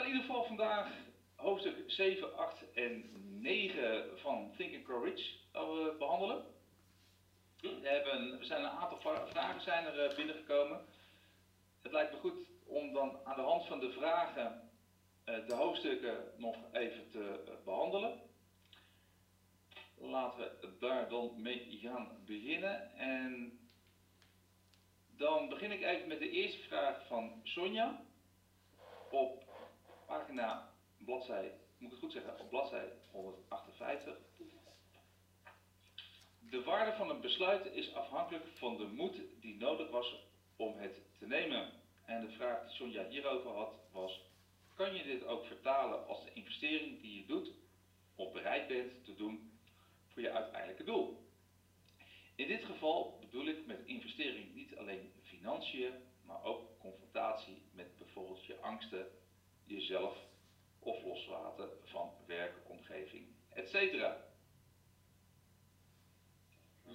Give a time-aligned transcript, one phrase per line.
[0.00, 0.88] gaan in ieder geval vandaag
[1.34, 6.44] hoofdstuk 7, 8 en 9 van Think and Grow Rich uh, behandelen.
[7.60, 10.80] We, hebben, we zijn een aantal vragen zijn er uh, binnengekomen.
[11.82, 14.70] Het lijkt me goed om dan aan de hand van de vragen
[15.24, 18.20] uh, de hoofdstukken nog even te behandelen.
[19.96, 22.94] Laten we daar dan mee gaan beginnen.
[22.94, 23.58] En
[25.16, 28.02] dan begin ik even met de eerste vraag van Sonja.
[29.10, 29.49] Op
[30.10, 34.16] pagina, bladzij, moet ik het goed zeggen, op bladzij 158.
[36.50, 40.14] De waarde van een besluit is afhankelijk van de moed die nodig was
[40.56, 41.72] om het te nemen.
[42.04, 44.20] En de vraag die Sonja hierover had was,
[44.74, 47.52] kan je dit ook vertalen als de investering die je doet
[48.14, 49.58] of bereid bent te doen
[50.08, 51.28] voor je uiteindelijke doel?
[52.34, 55.92] In dit geval bedoel ik met investering niet alleen financiën,
[56.22, 59.06] maar ook confrontatie met bijvoorbeeld je angsten,
[59.70, 60.16] jezelf
[60.78, 63.74] of loslaten van werk, omgeving, etc.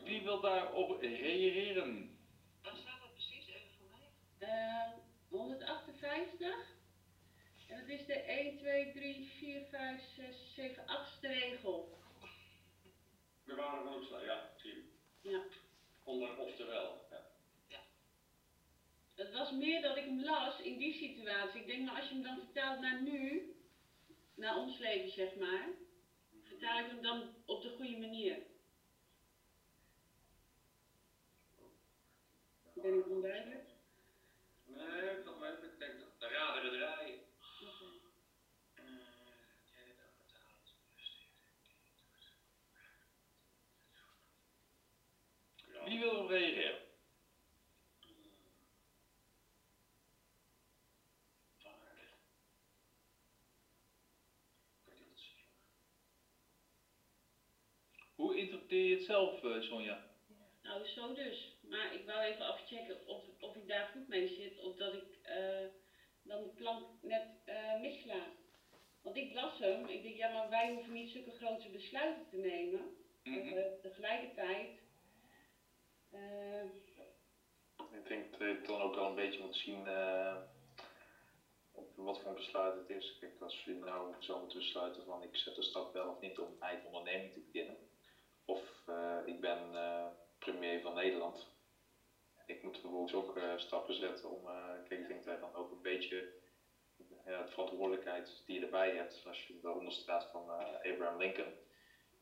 [0.03, 2.17] Wie wil daarop reageren?
[2.61, 4.49] Wat staat dat precies even voor mij?
[4.49, 4.97] Uh,
[5.29, 6.73] 158.
[7.67, 11.99] En dat is de 1, 2, 3, 4, 5, 6, 7, 8ste regel.
[13.43, 15.43] We waren ook zo, ja, zie Ja.
[16.03, 17.04] Onder oftewel.
[19.15, 21.59] Het was meer dat ik hem las in die situatie.
[21.59, 23.53] Ik denk, maar als je hem dan vertaalt naar nu,
[24.35, 25.67] naar ons leven zeg maar,
[26.41, 28.37] vertaal ik hem dan op de goede manier.
[32.73, 33.69] Ben ik onduidelijk?
[34.65, 35.79] Nee, dat weet ik.
[35.79, 37.23] denk dat de raderen draaien.
[45.85, 46.83] Wie wil er reageren?
[58.15, 60.03] Hoe interpreteer je het zelf, uh, Sonja?
[60.61, 61.57] Nou, zo dus.
[61.61, 65.19] Maar ik wou even afchecken of, of ik daar goed mee zit, of dat ik
[65.23, 65.67] uh,
[66.23, 68.27] dan de plank net uh, missla.
[69.01, 72.37] Want ik las hem, ik denk, ja, maar wij hoeven niet zulke grote besluiten te
[72.37, 72.81] nemen.
[73.23, 73.81] Mm -hmm.
[73.81, 74.83] tegelijkertijd
[76.13, 76.63] uh,
[77.91, 80.35] ik denk dat je dan ook wel een beetje moet zien uh,
[81.95, 83.17] wat voor een besluit het is.
[83.19, 86.39] Kijk, als je nou zou moeten besluiten van ik zet de stap wel of niet
[86.39, 87.77] om eigen onderneming te beginnen.
[88.85, 89.59] Uh, ik ben
[90.39, 91.53] premier van Nederland.
[92.45, 94.45] Ik moet vervolgens ook stappen zetten om,
[94.87, 96.33] kijk, ik denk dat je dan ook een beetje
[96.97, 101.53] de verantwoordelijkheid die je erbij hebt, als je daaronder staat van Abraham Lincoln.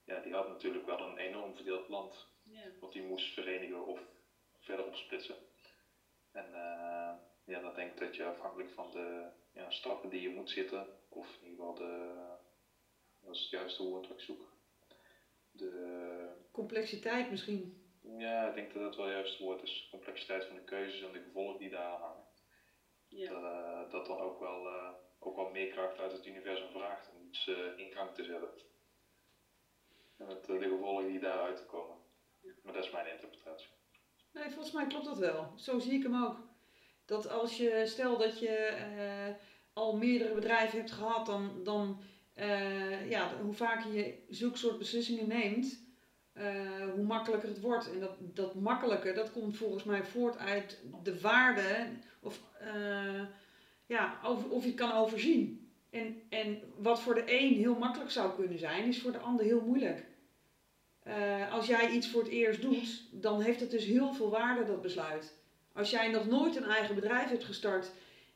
[0.05, 2.27] Ja, die had natuurlijk wel een enorm verdeeld land
[2.79, 3.99] wat die moest verenigen of
[4.59, 5.35] verder opsplitsen.
[6.31, 7.13] En uh,
[7.45, 10.87] ja, dan denk ik dat je afhankelijk van de ja, stappen die je moet zitten,
[11.09, 12.13] of in ieder geval de,
[13.21, 14.51] dat is het juiste woord wat ik zoek.
[15.51, 17.81] De complexiteit misschien.
[18.17, 19.87] Ja, ik denk dat dat wel het juiste woord is.
[19.91, 22.25] Complexiteit van de keuzes en de gevolgen die daar aan hangen.
[23.07, 23.29] Ja.
[23.29, 27.09] Dat, uh, dat dan ook wel, uh, ook wel meer kracht uit het universum vraagt
[27.15, 27.47] om iets
[27.77, 28.49] in gang te zetten.
[30.17, 31.97] En met de gevolgen die daaruit komen.
[32.63, 33.69] Maar dat is mijn interpretatie.
[34.33, 35.53] Nee, volgens mij klopt dat wel.
[35.57, 36.37] Zo zie ik hem ook.
[37.05, 39.35] Dat als je, stel dat je uh,
[39.73, 42.01] al meerdere bedrijven hebt gehad, dan, dan
[42.35, 45.82] uh, ja, hoe vaker je zulke soort beslissingen neemt,
[46.37, 46.43] uh,
[46.93, 47.91] hoe makkelijker het wordt.
[47.91, 51.87] En dat, dat makkelijke, dat komt volgens mij voort uit de waarde,
[52.19, 52.39] of
[53.85, 55.71] ja, over, of je kan overzien.
[55.89, 59.45] En, en wat voor de een heel makkelijk zou kunnen zijn, is voor de ander
[59.45, 60.05] heel moeilijk.
[61.07, 64.65] Uh, als jij iets voor het eerst doet, dan heeft het dus heel veel waarde,
[64.65, 65.37] dat besluit.
[65.73, 67.91] Als jij nog nooit een eigen bedrijf hebt gestart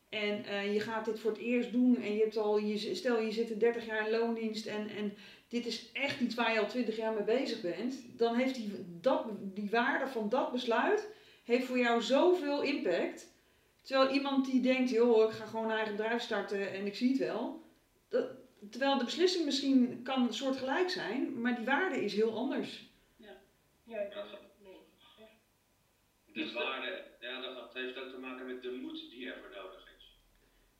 [0.09, 3.21] en uh, je gaat dit voor het eerst doen en je hebt al, je, stel
[3.21, 5.13] je zit er 30 jaar in loondienst en, en
[5.47, 8.71] dit is echt iets waar je al 20 jaar mee bezig bent, dan heeft die,
[9.01, 11.07] dat, die waarde van dat besluit
[11.43, 13.35] heeft voor jou zoveel impact.
[13.81, 17.09] Terwijl iemand die denkt, joh, ik ga gewoon een eigen bedrijf starten en ik zie
[17.09, 17.61] het wel.
[18.09, 18.29] Dat,
[18.69, 22.89] Terwijl de beslissing misschien kan soortgelijk zijn, maar die waarde is heel anders.
[23.15, 23.37] Ja,
[23.83, 26.45] ja ik ben het mee.
[26.45, 29.86] De waarde, ja, dat heeft ook te maken met de moed die er voor nodig
[29.86, 29.86] is.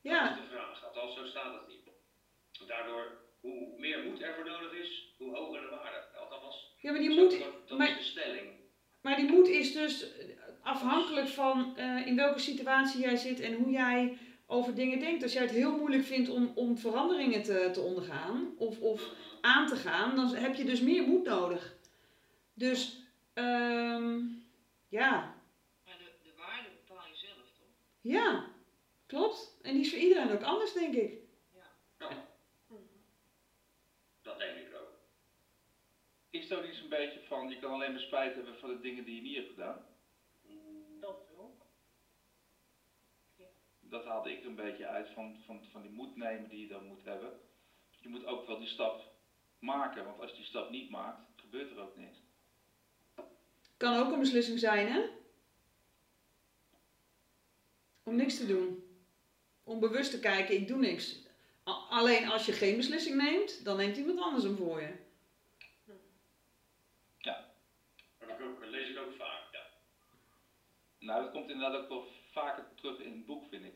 [0.08, 0.28] Ja.
[0.28, 0.84] Dat is de vraag.
[0.84, 1.84] Althans, zo staat het niet.
[2.66, 6.04] Daardoor, hoe meer moed er voor nodig is, hoe hoger de waarde.
[6.18, 8.46] Althans, ja, maar die moed, dat maar, is de stelling.
[9.00, 10.06] Maar die moed is dus
[10.62, 15.22] afhankelijk van uh, in welke situatie jij zit en hoe jij over dingen denkt.
[15.22, 19.66] Als jij het heel moeilijk vindt om, om veranderingen te, te ondergaan of, of aan
[19.66, 21.74] te gaan, dan heb je dus meer moed nodig.
[22.54, 23.02] Dus,
[23.34, 24.44] um,
[24.88, 25.34] ja.
[25.84, 27.68] Maar de, de waarde bepaal je zelf, toch?
[28.00, 28.44] Ja,
[29.08, 29.58] Klopt.
[29.62, 31.12] En die is voor iedereen ook anders, denk ik.
[31.54, 31.70] Ja.
[31.96, 32.12] Dat,
[34.22, 34.92] dat denk ik ook.
[36.30, 39.04] Is er iets een beetje van, je kan alleen maar spijt hebben van de dingen
[39.04, 39.86] die je niet hebt gedaan?
[41.00, 41.62] Dat ook.
[43.36, 43.46] Ja.
[43.80, 46.68] Dat haalde ik er een beetje uit van, van, van die moed nemen die je
[46.68, 47.40] dan moet hebben.
[48.00, 49.12] Je moet ook wel die stap
[49.58, 52.18] maken, want als je die stap niet maakt, gebeurt er ook niks.
[53.76, 55.08] Kan ook een beslissing zijn, hè?
[58.02, 58.87] Om niks te doen.
[59.68, 61.16] Om bewust te kijken, ik doe niks.
[61.68, 64.92] A- alleen als je geen beslissing neemt, dan neemt iemand anders hem voor je.
[68.18, 69.60] Dat ik ook, lees ik ook vaak, ja.
[70.98, 73.72] Nou, dat komt inderdaad ook wel vaker terug in het boek, vind ik.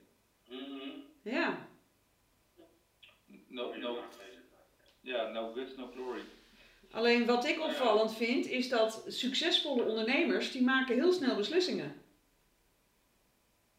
[0.48, 0.90] Mhm.
[1.22, 1.66] Ja,
[3.46, 3.98] No, no,
[5.00, 6.22] ja, no guts, no glory.
[6.90, 12.02] alleen wat ik opvallend vind, is dat succesvolle ondernemers, die maken heel snel beslissingen.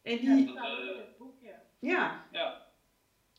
[0.01, 1.41] En die, Dat staat ook in het boek,
[1.87, 2.25] ja.
[2.31, 2.67] ja, Ja,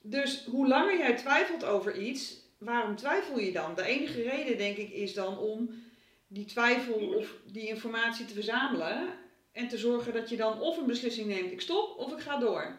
[0.02, 3.74] dus hoe langer jij twijfelt over iets, waarom twijfel je dan?
[3.74, 5.82] De enige reden, denk ik, is dan om
[6.26, 9.18] die twijfel of die informatie te verzamelen
[9.52, 12.38] en te zorgen dat je dan of een beslissing neemt, ik stop of ik ga
[12.38, 12.78] door.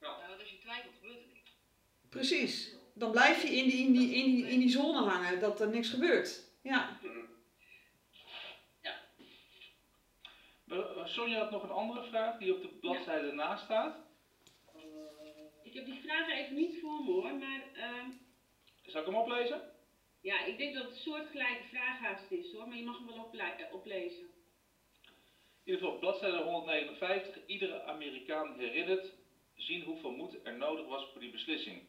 [0.00, 1.50] Nou, als je twijfelt, gebeurt er niks.
[2.08, 2.74] Precies.
[2.94, 5.68] Dan blijf je in die, in die, in die, in die zone hangen dat er
[5.68, 6.40] niks gebeurt.
[6.62, 6.98] Ja.
[10.64, 13.96] We- Sonja had nog een andere vraag die op de bladzijde ernaast staat.
[15.62, 18.10] Ik heb die vragen even niet voor me hoor, maar ehm,
[18.86, 19.62] Zal ik hem oplezen?
[20.20, 23.18] ja, ik denk dat het een soortgelijke vraaghaast is hoor, maar je mag hem wel
[23.18, 24.22] ople- eh, oplezen.
[25.64, 27.46] In ieder geval, bladzijde 159.
[27.46, 29.12] Iedere Amerikaan herinnert
[29.54, 31.82] zien hoeveel moed er nodig was voor die beslissing.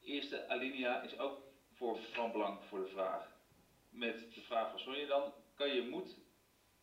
[0.00, 1.40] Eerste alinea is ook
[1.74, 3.36] voor, van belang voor de vraag.
[3.90, 6.16] Met de vraag van Sonja dan, kan je moed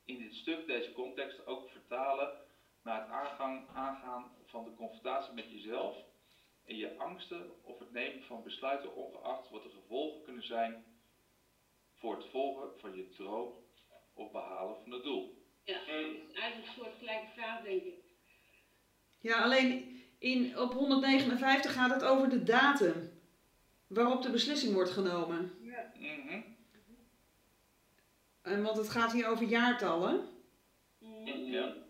[0.06, 2.31] in dit stuk, deze context, ook vertalen
[2.83, 5.96] naar het aangang, aangaan van de confrontatie met jezelf
[6.66, 10.84] en je angsten of het nemen van besluiten ongeacht wat de gevolgen kunnen zijn
[11.94, 13.54] voor het volgen van je droom
[14.13, 15.44] of behalen van het doel.
[15.63, 17.94] Ja, het is eigenlijk een soortgelijke vraag denk ik.
[19.19, 23.22] Ja, alleen in, op 159 gaat het over de datum
[23.88, 25.54] waarop de beslissing wordt genomen.
[25.98, 26.42] Mhm.
[28.42, 30.28] En want het gaat hier over jaartallen.
[31.00, 31.28] Mhm.
[31.28, 31.84] Ja.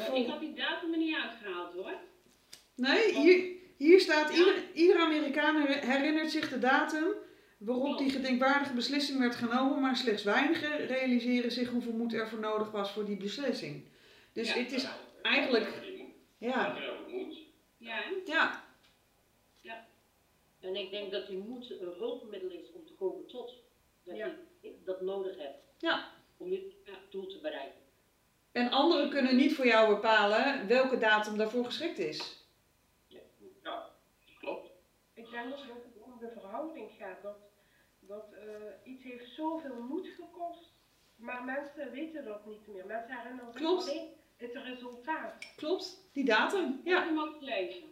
[0.00, 1.92] Eh, ik had die datum er niet uitgehaald hoor.
[2.74, 7.06] Nee, hier, hier staat ieder, ieder Amerikaan her- herinnert zich de datum
[7.58, 12.38] waarop die gedenkwaardige beslissing werd genomen, maar slechts weinigen realiseren zich hoeveel moed er voor
[12.40, 13.84] nodig was voor die beslissing.
[14.32, 14.58] Dus Ja.
[14.60, 14.86] het is
[15.22, 15.64] eigenlijk,
[16.38, 16.76] ja,
[17.78, 18.02] Ja.
[18.24, 18.64] Ja,
[19.60, 19.86] ja,
[20.60, 23.54] En ik denk dat die moed een hulpmiddel is om te komen tot
[24.04, 24.34] dat Ja.
[24.60, 25.58] je dat nodig hebt.
[25.78, 26.10] Ja.
[26.36, 26.72] Om je
[27.10, 27.80] doel te bereiken.
[28.52, 32.46] En anderen kunnen niet voor jou bepalen welke datum daarvoor geschikt is.
[34.38, 34.70] Klopt.
[35.14, 37.22] Ik denk dat het om de verhouding gaat.
[37.22, 37.38] Dat,
[38.00, 40.70] dat eh, iets heeft zoveel moed gekost,
[41.16, 42.86] maar mensen weten dat niet meer.
[42.86, 43.88] Mensen herinneren zich Klopt.
[43.88, 45.34] alleen het resultaat.
[45.56, 47.08] Klopt, die datum, ja.
[47.16, 47.90] ook gelezen.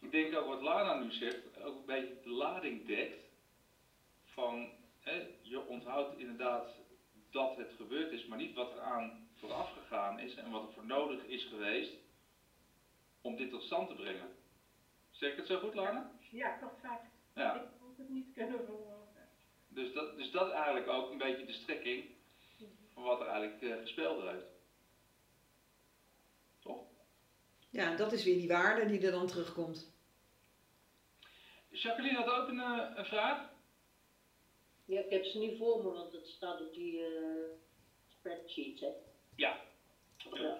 [0.00, 3.22] Ik denk ook wat Lana nu zegt, ook een beetje de lading dekt.
[4.24, 4.68] Van,
[5.04, 6.68] hè, je onthoudt inderdaad
[7.30, 10.72] dat het gebeurd is, maar niet wat er aan vooraf gegaan is en wat er
[10.72, 11.92] voor nodig is geweest
[13.20, 14.28] om dit tot stand te brengen.
[15.10, 16.10] Zeg ik het zo goed, Lana?
[16.30, 17.10] Ja, perfect.
[17.34, 17.54] Ja.
[17.54, 19.28] Ik moet het niet kunnen verwoorden.
[19.68, 22.04] Dus dat, dus dat is eigenlijk ook een beetje de strekking
[22.94, 24.46] van wat er eigenlijk eh, gespeeld heeft.
[26.60, 26.82] Toch?
[27.70, 29.92] Ja, dat is weer die waarde die er dan terugkomt.
[31.68, 33.53] Jacqueline had ook een, eh, een vraag.
[34.84, 37.50] Ja, ik heb ze niet voor me, want het staat op die eh
[38.18, 38.88] spreadsheet, hè.
[39.36, 39.60] Ja.
[40.32, 40.58] Ja.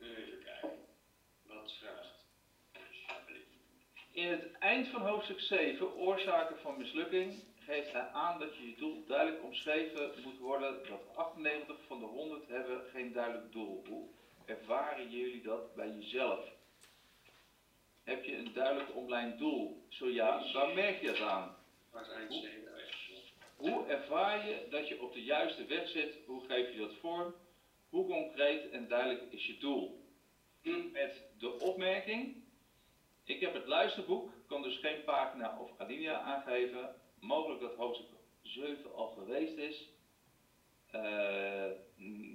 [0.00, 0.78] Even kijken.
[1.42, 2.14] Wat vraagt?
[4.12, 8.76] In het eind van hoofdstuk 7, Oorzaken van mislukking, geeft hij aan dat je je
[8.76, 13.84] doel duidelijk omschreven moet worden dat 98 van de 100 hebben geen duidelijk doel.
[13.88, 14.08] Hoe
[14.44, 16.48] ervaren jullie dat bij jezelf?
[18.02, 19.84] Heb je een duidelijk online doel?
[19.88, 21.56] Zo ja, waar merk je dat aan?
[21.90, 22.65] Waar is eind 7?
[23.56, 26.18] Hoe ervaar je dat je op de juiste weg zit?
[26.26, 27.34] Hoe geef je dat vorm?
[27.88, 30.04] Hoe concreet en duidelijk is je doel?
[30.92, 32.44] Met de opmerking,
[33.24, 36.94] ik heb het luisterboek, kan dus geen pagina of alinea aangeven.
[37.20, 38.08] Mogelijk dat hoofdstuk
[38.42, 39.88] 7 al geweest is.
[40.90, 41.70] Eh,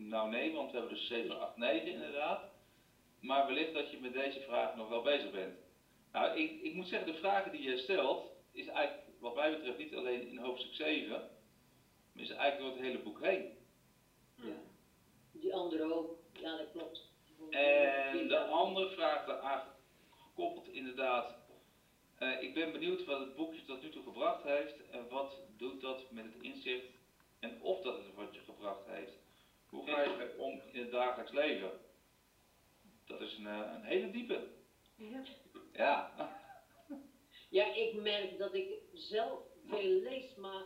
[0.09, 2.43] nou nee, want we hebben dus 7, 8, 9 inderdaad.
[3.19, 5.59] Maar wellicht dat je met deze vraag nog wel bezig bent.
[6.11, 9.77] Nou, ik, ik moet zeggen, de vragen die je stelt, is eigenlijk wat mij betreft
[9.77, 11.29] niet alleen in hoofdstuk 7,
[12.11, 13.57] maar is eigenlijk door het hele boek heen.
[14.35, 14.55] ja.
[15.31, 16.17] Die andere ook.
[16.33, 17.09] Ja, dat klopt.
[17.49, 19.41] En de andere vraag daar-
[22.71, 26.41] benieuwd wat het boekje tot nu toe gebracht heeft en wat doet dat met het
[26.41, 26.85] inzicht
[27.39, 29.13] en of dat het wat je gebracht heeft.
[29.69, 31.71] Hoe ga je ermee om in het dagelijks leven?
[33.05, 34.47] Dat is een, eh, een hele diepe.
[34.95, 35.23] Ja.
[35.73, 36.40] Ja.
[37.51, 40.65] Ja, ik merk dat ik zelf veel lees, maar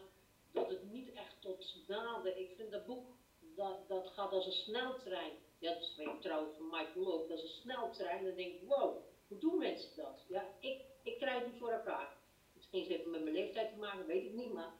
[0.51, 2.39] dat het niet echt tot naden.
[2.39, 3.07] Ik vind dat boek,
[3.55, 5.31] dat, dat gaat als een sneltrein.
[5.59, 7.27] Ja, dat ik trouwens van Michael ook.
[7.29, 8.23] Dat is een sneltrein.
[8.23, 10.25] Dan denk ik, wow, hoe doen mensen dat?
[10.27, 12.17] Ja, ik, ik krijg het niet voor elkaar.
[12.53, 14.53] Misschien heeft het met mijn leeftijd te maken, weet ik niet.
[14.53, 14.73] Maar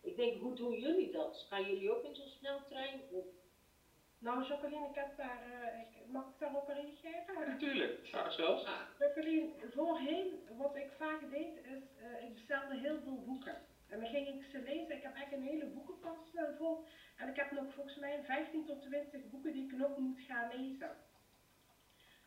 [0.00, 1.46] ik denk, hoe doen jullie dat?
[1.48, 3.00] Gaan jullie ook in zo'n sneltrein?
[3.10, 3.24] Of
[4.22, 7.48] Nou, Jacqueline, ik heb daar, eh, ik, mag ik daarop reageren?
[7.48, 8.66] Natuurlijk, graag zelfs.
[8.98, 10.26] Jacqueline, voorheen,
[10.56, 13.56] wat ik vaak deed, is, eh, ik bestelde heel veel boeken.
[13.92, 14.96] En dan ging ik ze lezen.
[14.96, 16.84] Ik heb echt een hele boekenkast eh, vol.
[17.16, 20.50] En ik heb nog volgens mij 15 tot 20 boeken die ik nog moet gaan
[20.56, 20.90] lezen.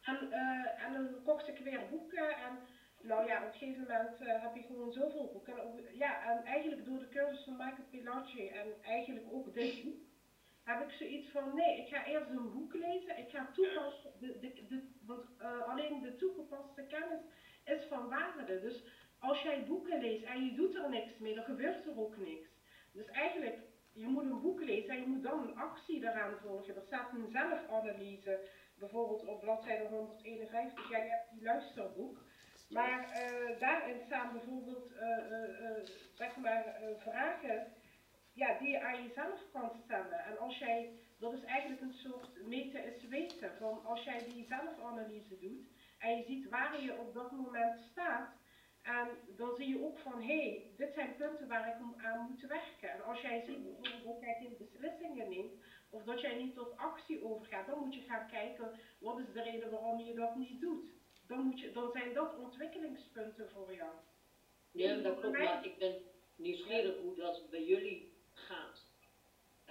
[0.03, 2.29] En, eh, en dan kocht ik weer boeken.
[2.37, 2.57] En
[3.01, 5.57] nou ja, op een gegeven moment eh, heb je gewoon zoveel boeken.
[5.57, 10.04] En, ja, en eigenlijk door de cursus van Michael Pilacci en eigenlijk ook dit boek,
[10.65, 13.17] heb ik zoiets van, nee, ik ga eerst een boek lezen.
[13.17, 17.21] Ik ga toepassen, de, de, de, want eh, alleen de toegepaste kennis
[17.65, 18.61] is van waarde.
[18.61, 18.83] Dus
[19.19, 22.47] als jij boeken leest en je doet er niks mee, dan gebeurt er ook niks.
[22.91, 23.59] Dus eigenlijk,
[23.93, 26.75] je moet een boek lezen en je moet dan een actie daaraan volgen.
[26.75, 28.39] Er staat een zelfanalyse,
[28.75, 30.89] bijvoorbeeld op bladzijde 151.
[30.89, 32.23] Ja, je hebt die luisterboek.
[32.69, 37.73] Maar eh, daarin staan bijvoorbeeld eh, zeg maar, vragen
[38.35, 40.19] ja, die je aan jezelf kan stellen.
[40.25, 40.89] En als jij,
[41.19, 43.51] dat is eigenlijk een soort meten is weten.
[43.57, 45.67] Van als jij die zelfanalyse doet
[45.99, 48.29] en je ziet waar je op dat moment staat.
[48.81, 52.27] En dan zie je ook van, hé, hey, dit zijn punten waar ik om- aan
[52.29, 52.89] moet werken.
[52.91, 55.53] En als jij ziet bijvoorbeeld dat jij geen beslissingen neemt,
[55.89, 59.41] of dat jij niet tot actie overgaat, dan moet je gaan kijken, wat is de
[59.41, 60.85] reden waarom je dat niet doet.
[61.27, 63.91] Dan, moet je, dan zijn dat ontwikkelingspunten voor jou.
[64.71, 65.95] Ja, dat klopt, maar ik ben
[66.35, 68.13] nieuwsgierig hoe dat bij jullie.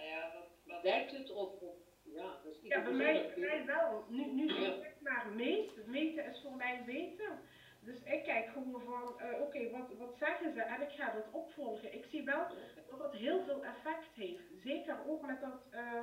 [0.04, 3.38] Nou ja, wat, wat Werkt het of, of ja, dat is Ja, bij mij, bij
[3.46, 4.04] mij wel.
[4.08, 4.60] Nu, nu Ja.
[4.60, 5.90] zeg ik maar meten.
[5.90, 7.40] Meten is voor mij weten.
[7.80, 10.62] Dus ik kijk gewoon van, eh, oké, wat, wat zeggen ze?
[10.62, 11.94] En ik ga dat opvolgen.
[11.94, 12.46] Ik zie wel
[12.90, 14.42] dat dat heel veel effect heeft.
[14.62, 15.98] Zeker ook met dat, eh,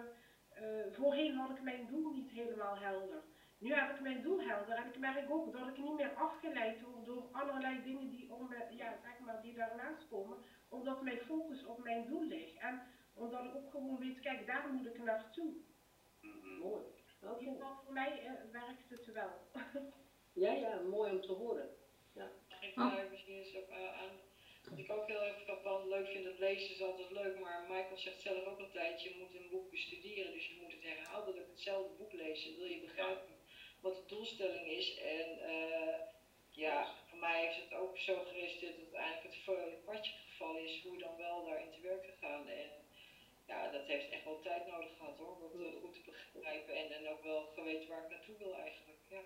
[0.50, 3.24] eh, voorheen had ik mijn doel niet helemaal helder.
[3.58, 6.82] Nu heb ik mijn doel helder en ik merk ook dat ik niet meer afgeleid
[6.82, 10.38] word door allerlei dingen die, om, ja, zeg maar, die daarnaast komen.
[10.70, 12.58] Omdat mijn focus op mijn doel ligt.
[12.60, 12.82] En
[13.14, 15.54] omdat ik ook gewoon weet, kijk, daar moet ik naartoe.
[16.60, 16.84] Mooi.
[17.22, 17.40] In Oké.
[17.40, 19.32] ieder geval voor mij eh, werkt het wel.
[20.34, 21.70] Ja, ja, mooi om te horen.
[22.14, 22.96] Mag ik Oh.
[22.96, 24.20] daar misschien eens op eh, aan?
[24.70, 27.98] Wat ik ook heel erg frappant leuk vind, dat lezen is altijd leuk, maar Michael
[27.98, 31.94] zegt zelf ook altijd, je moet een boek bestuderen, dus je moet het herhaaldelijk hetzelfde
[31.98, 33.36] boek lezen, wil je begrijpen
[33.82, 34.98] wat de doelstelling is.
[34.98, 36.00] En eh,
[36.50, 40.64] ja, voor mij heeft het ook zo geresulteerd dat uiteindelijk het voor het padje gevallen
[40.64, 42.48] is, hoe dan wel daarin te werk gegaan.
[42.48, 42.70] En
[43.48, 46.76] ja, dat heeft echt wel tijd nodig gehad hoor, om het eh, goed te begrijpen
[46.76, 49.00] en, en ook wel geweten waar ik naartoe wil eigenlijk.
[49.08, 49.22] Ja.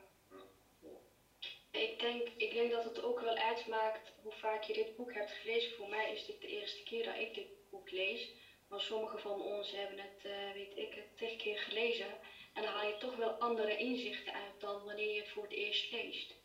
[1.72, 5.32] Ik denk, ik denk dat het ook wel uitmaakt hoe vaak je dit boek hebt
[5.32, 5.72] gelezen.
[5.72, 8.30] Voor mij is dit de eerste keer dat ik dit boek lees.
[8.68, 12.18] Maar sommigen van ons hebben het, eh, weet ik, het tig keer gelezen.
[12.54, 15.52] En dan haal je toch wel andere inzichten uit dan wanneer je het voor het
[15.52, 16.36] eerst leest.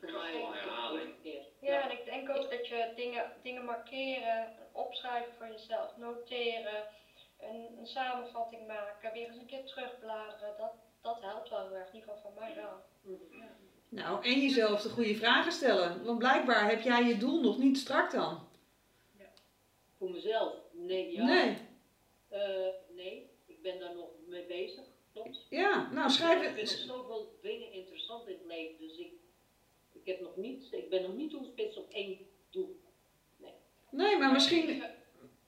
[0.00, 1.14] Wel herhaling.
[1.60, 6.84] Ja, en ik denk ook dat je dingen, dingen markeren, opschrijven voor jezelf, noteren,
[7.40, 10.54] een, een samenvatting maken, weer eens een keer terugbladeren.
[10.58, 12.82] Dat, dat helpt wel heel erg, in ieder geval voor mij wel.
[13.88, 16.04] Nou, en jezelf de goede vragen stellen.
[16.04, 18.50] Want blijkbaar heb jij je doel nog niet strak dan.
[19.98, 20.54] Voor mezelf?
[20.72, 21.24] Nee, ja.
[21.24, 21.56] Nee.
[22.28, 25.46] Eh, nee, ik ben daar nog mee bezig, klopt.
[25.50, 26.78] Ja, nou ik schrijf vind nog het.
[26.78, 29.12] zoveel dingen interessant in het leven, dus ik,
[29.92, 32.18] ik, heb nog niet, ik ben nog niet toegespitst op één
[32.50, 32.80] doel.
[33.92, 34.82] Nee, maar misschien.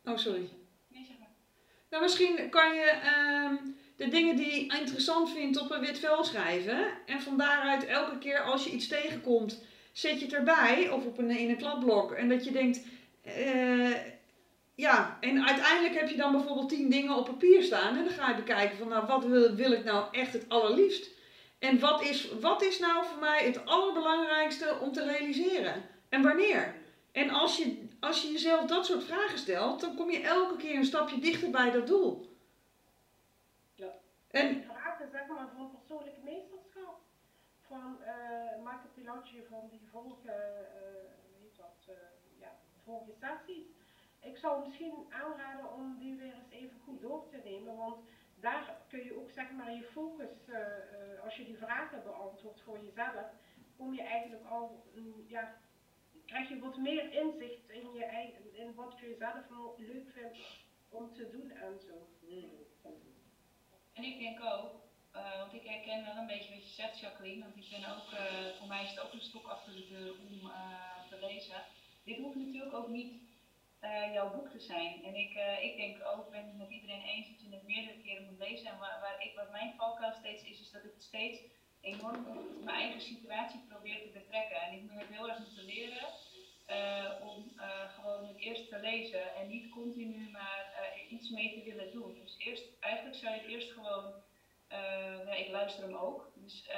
[0.05, 0.49] Oh, sorry.
[0.89, 1.29] Nee, zeg maar.
[1.91, 3.55] Nou, misschien kan je ehm,
[3.97, 6.87] de dingen die je interessant vindt op een wit vel schrijven.
[7.07, 10.89] En van daaruit elke keer als je iets tegenkomt, zet je het erbij.
[10.91, 12.13] Of op een, in een kladblok.
[12.13, 12.81] En dat je denkt.
[13.23, 13.95] eh,
[14.77, 17.97] ja, en uiteindelijk heb je dan bijvoorbeeld tien dingen op papier staan.
[17.97, 21.11] En dan ga je bekijken van nou, wat wil, wil ik nou echt het allerliefst?
[21.59, 25.83] En wat is, wat is nou voor mij het allerbelangrijkste om te realiseren?
[26.09, 26.75] En wanneer?
[27.15, 30.77] En als je, als je jezelf dat soort vragen stelt, dan kom je elke keer
[30.77, 32.37] een stapje dichter bij dat doel.
[33.75, 33.93] Ja.
[34.31, 37.01] En Vragen zeg maar van persoonlijk meesterschap.
[37.61, 43.67] Van eh Michael Pilacci van die vorige, eh weet dat, eh, ja, vorige sessies.
[44.21, 47.97] Ik zou misschien aanraden om die weer eens even goed door te nemen, want
[48.41, 50.31] daar kun je ook zeg maar je focus,
[51.25, 53.27] als je die vragen beantwoordt voor jezelf,
[53.77, 55.55] kom je eigenlijk al, mm, ja,
[56.27, 60.39] krijg je wat meer inzicht in je eigen, in wat je zelf mo- leuk vindt
[60.89, 62.09] om te doen en zo.
[63.93, 64.71] En ik denk ook,
[65.13, 68.13] eh, want ik herken wel een beetje wat je zegt, Jacqueline, want ik ben ook,
[68.13, 71.63] eh, voor mij is het ook een stok achter de deur om eh, te lezen.
[72.05, 73.23] Dit hoeft natuurlijk ook niet
[73.81, 75.05] eh, jouw boek te zijn.
[75.05, 78.01] En ik, eh, ik denk ook, ben het met iedereen eens dat je het meerdere
[78.03, 78.67] keren moet lezen.
[78.67, 81.39] En waar, waar ik, wat mijn valkuil steeds is, is dat ik het steeds
[81.85, 82.27] enorm
[82.65, 84.57] mijn eigen situatie probeer te betrekken.
[84.57, 86.09] En ik heb heel erg moeten leren
[86.67, 91.53] eh, om eh, gewoon het eerst te lezen en niet continu maar eh, iets mee
[91.53, 92.15] te willen doen.
[92.15, 94.15] Dus eerst, eigenlijk zou het eerst gewoon,
[95.27, 96.69] ja, ik luister hem ook, dus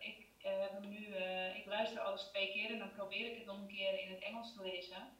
[0.00, 1.16] ik heb nu,
[1.54, 4.22] ik luister alles twee keer en dan probeer ik het nog een keer in het
[4.22, 5.16] Engels te lezen.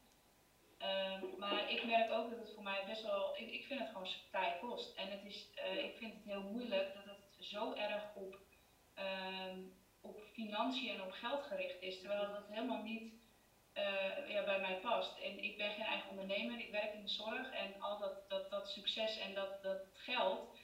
[0.77, 3.89] Ehm, maar ik merk ook dat het voor mij best wel, ik, ik vind het
[3.89, 4.95] gewoon taai kost.
[4.95, 5.49] En het is,
[5.83, 8.37] ik vind het heel moeilijk dat het zo erg op,
[10.01, 13.13] op financiën en op geld gericht is, terwijl dat helemaal niet
[13.73, 15.19] eh, ja, bij mij past.
[15.19, 18.49] En ik ben geen eigen ondernemer, ik werk in de zorg en al dat, dat,
[18.49, 20.59] dat succes en dat, dat geld,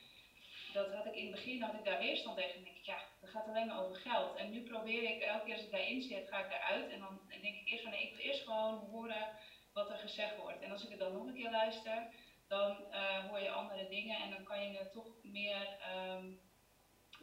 [0.74, 2.55] dat had ik in het begin, had ik daar weerstand tegen.
[2.55, 4.36] En denk ik, ja, dat gaat alleen maar over geld.
[4.36, 7.19] En nu probeer ik, elke keer als ik daarin zit, ga ik daaruit en dan
[7.41, 9.27] denk ik eerst van, nee, ik wil eerst gewoon horen
[9.74, 10.62] wat er gezegd wordt.
[10.62, 12.07] En als ik het dan nog een keer luister,
[12.48, 15.77] dan eh, hoor je andere dingen en dan kan je toch meer...
[15.81, 16.31] ehm,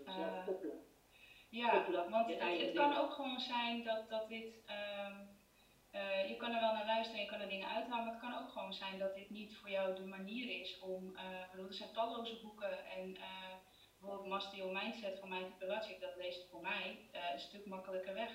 [0.06, 0.46] eh,
[1.48, 4.64] ja, want het, kan ook gewoon zijn dat, dat dit.
[4.66, 5.14] ehm,
[5.90, 8.22] eh, je kan er wel naar luisteren en je kan er dingen uithalen, maar het
[8.22, 11.08] kan ook gewoon zijn dat dit niet voor jou de manier is om.
[11.08, 13.54] ik bedoel, er zijn talloze boeken en eh,
[13.98, 16.98] bijvoorbeeld Master Your Mindset van Michael Pilatschik, dat leest voor mij
[17.32, 18.30] een stuk makkelijker weg.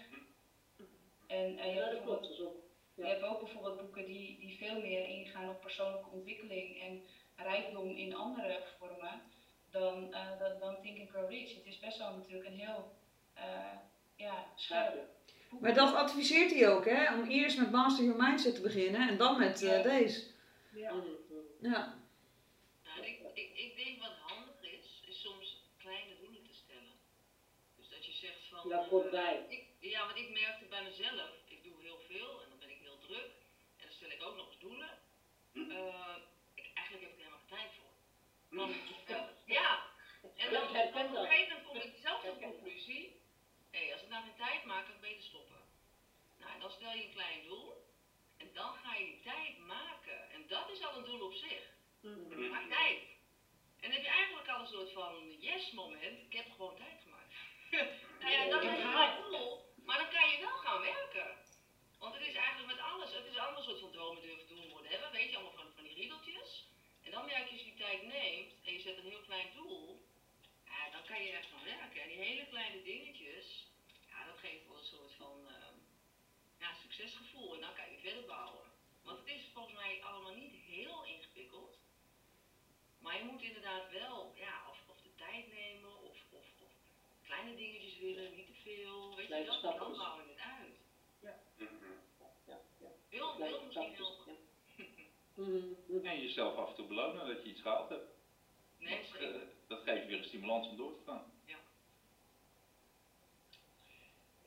[1.28, 2.56] En je, Ja, dat klopt, ook.
[2.96, 7.04] je hebt ook bijvoorbeeld boeken die, die veel meer ingaan op persoonlijke ontwikkeling en
[7.36, 9.22] rijkdom in andere vormen
[9.70, 10.12] dan,
[10.60, 11.56] dan, Think and Grow Rich.
[11.56, 12.92] Het is best wel natuurlijk een heel
[14.16, 14.94] ja, scherp
[15.50, 15.62] boek.
[15.62, 17.14] Maar dat adviseert hij ook, hè?
[17.14, 19.82] Om eerst met Master Your Mindset te beginnen en dan met eh, Ja.
[19.84, 20.24] deze.
[20.74, 20.94] Ja.
[21.62, 22.00] Ja.
[22.84, 26.96] Nou, ik, ik, ik denk wat handig is, is soms kleine doelen te stellen.
[27.78, 28.70] Dus dat je zegt van...
[28.70, 29.46] Ja, eh, komt bij.
[29.48, 32.80] Ik, ja, want ik merkte bij mezelf, ik doe heel veel en dan ben ik
[32.82, 33.30] heel druk.
[33.78, 34.90] En dan stel ik ook nog eens doelen.
[35.54, 36.16] Eh,
[36.54, 37.92] ik, eigenlijk heb ik er helemaal geen tijd voor.
[38.58, 38.72] Want,
[39.06, 39.22] eh,
[39.58, 39.80] ja,
[40.38, 41.04] en dan Ja, op dat.
[41.06, 43.21] een gegeven moment kom ik zelf tot de conclusie,
[43.90, 45.62] als ik nou geen tijd maak, kan ik beter stoppen.
[46.40, 47.90] Nou, en dan stel je een klein doel
[48.38, 50.32] en dan ga je die tijd maken.
[50.32, 51.64] En dat is al een doel op zich.
[52.50, 53.02] Maak tijd.
[53.82, 57.02] En dan heb je eigenlijk al een soort van yes moment, ik heb gewoon tijd
[57.02, 57.34] gemaakt.
[58.22, 61.38] nou ja, dat is een doel, maar dan kan je wel gaan werken.
[62.00, 64.70] Want het is eigenlijk met alles, het is een ander soort van dromen durven doen
[64.70, 66.66] worden hebben, weet je, allemaal van, van die riedeltjes.
[67.04, 69.50] En dan merk je als je die tijd neemt en je zet een heel klein
[69.56, 70.06] doel,
[70.66, 72.02] ja, dan kan je echt gaan werken.
[72.02, 73.61] En die hele kleine dingetjes,
[77.02, 78.66] succesgevoel en dan kan je verder bouwen.
[79.04, 81.78] Want het is volgens mij allemaal niet heel ingewikkeld.
[83.00, 86.72] Maar je moet inderdaad wel, ja, of, of de tijd nemen, of, of, of
[87.24, 89.16] kleine dingetjes willen, niet te veel.
[89.16, 89.98] Weet je, dat, dan stapjes.
[89.98, 90.78] bouw je het uit.
[91.20, 91.40] Ja,
[92.46, 92.60] ja.
[93.10, 94.18] Wil, Kleine wil misschien heel
[95.34, 96.06] Mhm.
[96.06, 98.10] En jezelf af en toe belonen dat je iets gehaald hebt.
[98.78, 101.32] Nee, dat, eh, dat geeft weer een stimulans om door te gaan.
[101.46, 101.58] Ja.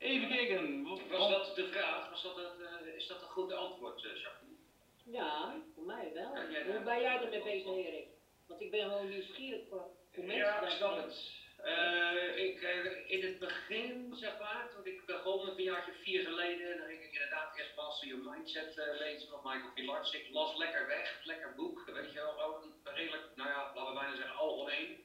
[0.04, 0.82] Even kijken.
[0.88, 2.10] wat- Was dat de vraag?
[2.10, 4.58] Was dat het, eh, is dat een goed antwoord, eh, Jacqueline?
[5.04, 6.34] Ja, voor mij wel.
[6.34, 8.06] Ja, jij- Hoe ben jij ermee bezig, Erik?
[8.46, 11.42] Want ik ben gewoon nieuwsgierig voor hoe mensen Ja, ik snap het.
[11.62, 12.60] Eh, ik,
[13.06, 17.12] in het begin, zeg maar, toen ik begon, een jaartje vier geleden, dan ging ik
[17.12, 20.26] inderdaad eerst Master Your Mindset eh, lezen van Michael Pilarczyk.
[20.26, 23.98] Ik las lekker weg, lekker boek, weet je wel, gewoon redelijk, nou ja, laten we
[24.00, 25.04] bijna zeggen algemeen.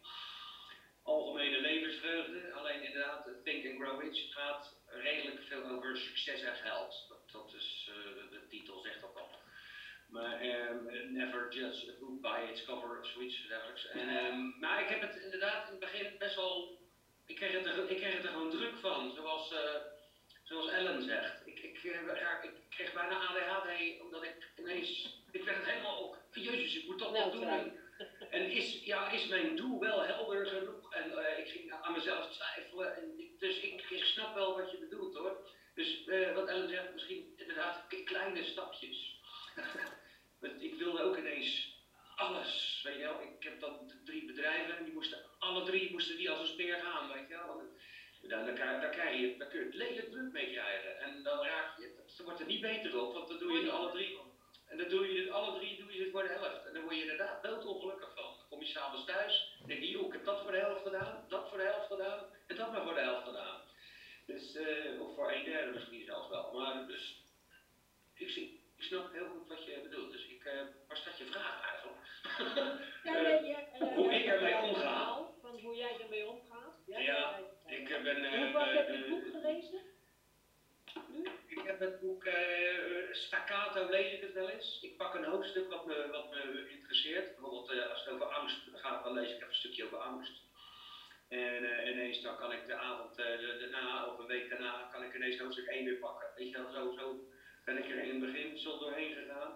[1.03, 7.05] Algemene levensvreugde, alleen inderdaad, Think and Grow Rich gaat redelijk veel over succes en geld.
[7.09, 9.29] Dat, dat is, eh, de, titel zegt dat al.
[10.09, 13.87] Maar ehm, never judge a book by its cover of zoiets dergelijks.
[13.87, 16.77] En, ehm, maar ik heb het inderdaad in het begin best wel.
[17.25, 19.75] Ik kreeg het er, ik kreeg het er gewoon druk van, zoals, eh,
[20.43, 21.47] zoals Ellen zegt.
[21.47, 25.17] Ik, ik, eh, ja, ik kreeg bijna ADHD omdat ik ineens.
[25.31, 26.17] Ik werd het helemaal op.
[26.33, 27.47] Jezus, ik moet toch wat doen.
[27.47, 27.79] En,
[28.29, 30.93] en is, ja, is mijn doel wel helder genoeg?
[30.93, 32.95] En eh, ik ging aan mezelf twijfelen.
[32.95, 35.47] En ik- dus ik, ik snap wel wat je bedoelt hoor.
[35.73, 39.19] Dus eh, wat Ellen zegt, misschien inderdaad kleine stapjes.
[40.39, 41.77] Want ik wilde ook inees
[42.15, 43.21] alles, weet je wel.
[43.21, 46.75] Ik heb dan drie bedrijven en die moesten, alle drie moesten die als een speer
[46.79, 47.47] gaan, weet je wel.
[47.47, 47.61] Want
[48.21, 50.99] Daar, daar, daar, krijg je, daar kun je het lelijk druk mee krijgen.
[50.99, 53.69] En dan raak je, het wordt er niet beter op, want dan doe je het
[53.71, 54.17] alle drie.
[54.69, 56.65] En dan doe je het alle drie doe je het voor de helft.
[56.65, 58.23] En dan word je inderdaad doodongelukkig van.
[58.37, 60.83] Dan kom je s'avonds thuis, dan denk je, joh, ik heb dat voor de helft
[60.83, 63.61] gedaan, dat voor de helft gedaan en dat maar voor de helft gedaan.
[64.25, 66.51] Dus, eh, of voor een derde misschien zelfs wel.
[66.53, 67.23] Maar dus,
[68.13, 70.11] ik, zie, ik snap heel goed wat je bedoelt.
[70.11, 70.53] Dus ik, uh,
[70.87, 71.97] waar staat je vraag eigenlijk?
[73.03, 75.27] Ja, nee, ja, uh, hoe ik ermee omga.
[75.41, 76.75] Van hoe jij ermee omgaat.
[76.85, 78.51] Ja, ja ik ben...
[78.51, 79.88] Hoe heb je het boek gelezen?
[81.47, 82.27] Ik heb het boek
[83.11, 84.79] Staccato, lees ik het wel eens.
[84.81, 87.35] Ik pak een hoofdstuk wat me, wat me interesseert.
[87.35, 90.47] Bijvoorbeeld als het over angst gaat, dan lees ik even een stukje over angst.
[91.29, 93.25] En uh, ineens dan kan ik de avond uh,
[93.59, 96.27] daarna of een week daarna kan ik ineens hoofdstuk 1 weer pakken.
[96.35, 97.27] Weet je wel, zo, zo
[97.65, 99.53] ben ik er in het begin zo doorheen gegaan.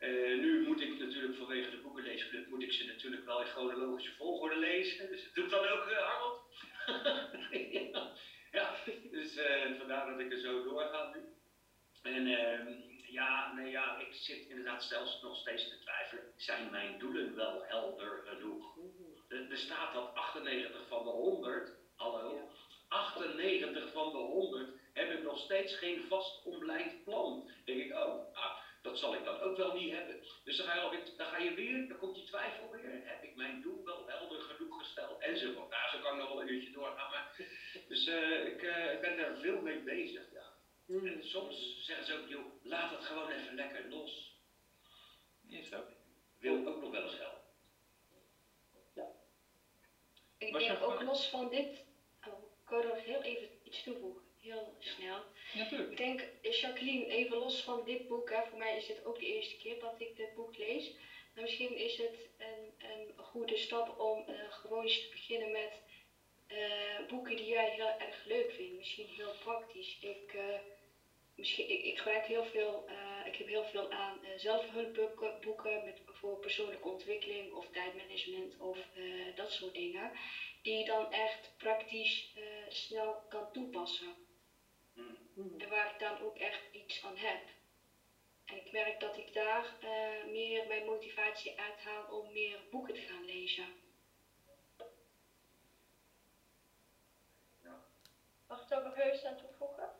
[0.00, 4.14] Uh, nu moet ik natuurlijk vanwege de boekenleesclub, moet ik ze natuurlijk wel in chronologische
[4.16, 5.10] volgorde lezen.
[5.10, 6.40] Dus dat doet dan ook Harold.
[7.92, 8.12] ja.
[8.58, 8.74] ja,
[9.10, 9.38] dus
[9.78, 11.36] vandaar dat ik er zo doorga nu.
[12.02, 12.72] En ehm,
[13.10, 16.32] ja, nee, ja, ik zit inderdaad zelfs nog steeds te twijfelen.
[16.36, 18.76] Zijn mijn doelen wel helder genoeg?
[19.28, 22.48] Er staat dat 98 van de 100, hallo,
[22.88, 27.50] 98 van de 100 hebben nog steeds geen vast omlijnd plan.
[27.64, 28.56] Denk ik, oh, ah,
[28.88, 30.20] dat zal ik dan ook wel niet hebben.
[30.44, 33.00] Dus dan ga je, alweer, dan ga je weer, dan komt die twijfel weer.
[33.04, 35.20] Heb ik mijn doel wel helder genoeg gesteld?
[35.20, 35.70] Enzovoort.
[35.70, 37.10] Nou, zo kan ik nog wel een uurtje doorgaan.
[37.10, 37.36] Maar,
[37.88, 40.46] dus uh, ik, uh, ik ben daar veel mee bezig, ja.
[40.88, 44.36] En soms zeggen ze ook, joh, laat het gewoon even lekker los.
[45.48, 45.88] Is ook.
[46.38, 47.38] Wil ook nog wel eens helpen.
[50.38, 51.84] Ik denk ook los van dit,
[52.26, 55.22] oh, ik wil er heel even iets toevoegen, heel snel.
[55.54, 55.90] Natuurlijk.
[55.90, 59.26] Ik denk, Jacqueline, even los van dit boek, hè, voor mij is dit ook de
[59.26, 60.92] eerste keer dat ik dit boek lees.
[61.34, 65.82] Maar misschien is het een, een goede stap om uh, gewoon eens te beginnen met
[66.48, 68.76] uh, boeken die jij heel erg leuk vindt.
[68.76, 69.98] Misschien heel praktisch.
[70.00, 70.58] Ik, uh,
[71.34, 72.88] misschien, ik, ik, gebruik heel veel,
[73.26, 78.78] ik heb heel veel aan zelfhulpboeken boeken met, voor persoonlijke ontwikkeling of tijdmanagement of
[79.34, 80.10] dat soort dingen.
[80.62, 82.34] Die je dan echt praktisch
[82.68, 84.27] snel kan toepassen.
[85.38, 87.40] En waar ik dan ook echt iets aan heb.
[88.44, 93.00] En ik merk dat ik daar uh, meer mijn motivatie uithaal om meer boeken te
[93.00, 93.66] gaan lezen.
[97.62, 97.84] Ja.
[98.46, 99.90] Mag ik er nog heus aan toevoegen?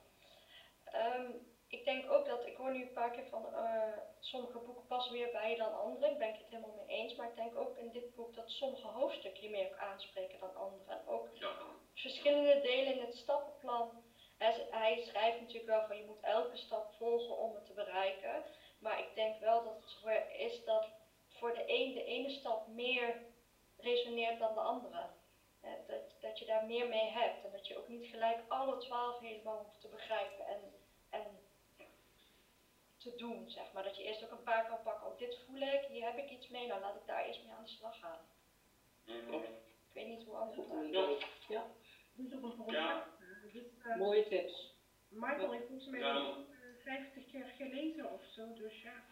[0.94, 4.86] Um, ik denk ook dat, ik hoor nu een paar keer van uh, sommige boeken
[4.86, 6.12] passen weer bij je dan andere.
[6.12, 7.14] Ik ben het helemaal mee eens.
[7.14, 10.56] Maar ik denk ook in dit boek dat sommige hoofdstukken je meer ook aanspreken dan
[10.56, 10.92] andere.
[10.92, 11.28] En ook
[11.94, 14.06] verschillende delen in het stappenplan
[14.70, 18.44] hij schrijft natuurlijk wel van je moet elke stap volgen om het te bereiken.
[18.78, 20.88] Maar ik denk wel dat het zo is dat
[21.28, 23.22] voor de een de ene stap meer
[23.76, 25.06] resoneert dan de andere.
[25.86, 29.18] Dat, dat je daar meer mee hebt en dat je ook niet gelijk alle twaalf
[29.18, 30.60] helemaal hoeft te begrijpen en,
[31.10, 31.38] en
[32.96, 33.82] te doen, zeg maar.
[33.82, 36.30] Dat je eerst ook een paar kan pakken, oh dit voel ik, hier heb ik
[36.30, 38.18] iets mee, nou laat ik daar eerst mee aan de slag gaan.
[39.88, 40.66] Ik weet niet hoe anders het
[41.48, 41.64] Ja.
[42.68, 43.06] ja.
[43.52, 44.76] Dus, uh, Mooie tips.
[45.08, 46.36] Michael heeft volgens mij ja.
[46.84, 49.04] 50 keer gelezen of zo, dus ja.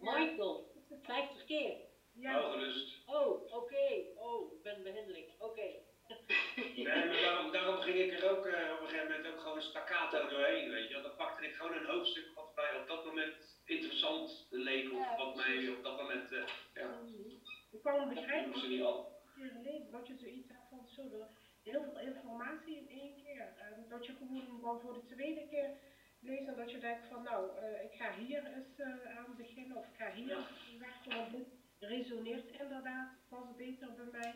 [0.00, 1.76] Michael, 50 keer?
[2.12, 2.44] Ja.
[2.44, 2.96] Oh, gerust.
[3.06, 3.54] Oh, oké.
[3.54, 4.06] Okay.
[4.16, 5.26] Oh, ik ben behendeling.
[5.38, 5.44] Oké.
[5.44, 5.84] Okay.
[6.76, 9.56] nee, maar daarom, daarom, ging ik er ook uh, op een gegeven moment ook gewoon
[9.56, 11.00] een staccato doorheen, weet je.
[11.02, 15.16] Dan pakte ik gewoon een hoofdstuk wat mij op dat moment interessant leek, of ja,
[15.16, 17.00] wat mij op dat moment, uh, ja.
[17.70, 19.22] Ik kan het begrijpen dat niet al.
[19.90, 21.26] dat je zoiets hebt van zo,
[21.70, 23.46] heel veel informatie in één keer.
[23.66, 25.70] En dat je gewoon dan voor de tweede keer
[26.20, 29.76] leest en dat je denkt van nou, uh, ik ga hier eens uh, aan beginnen
[29.76, 30.38] of ik ga hier
[30.78, 34.34] werken, want dit resoneert inderdaad pas beter bij mij.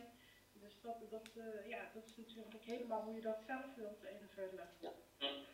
[0.53, 4.69] Dus dat, dat, uh, ja, dat is natuurlijk helemaal hoe je dat zelf wilt invullen.
[4.79, 4.91] Ja.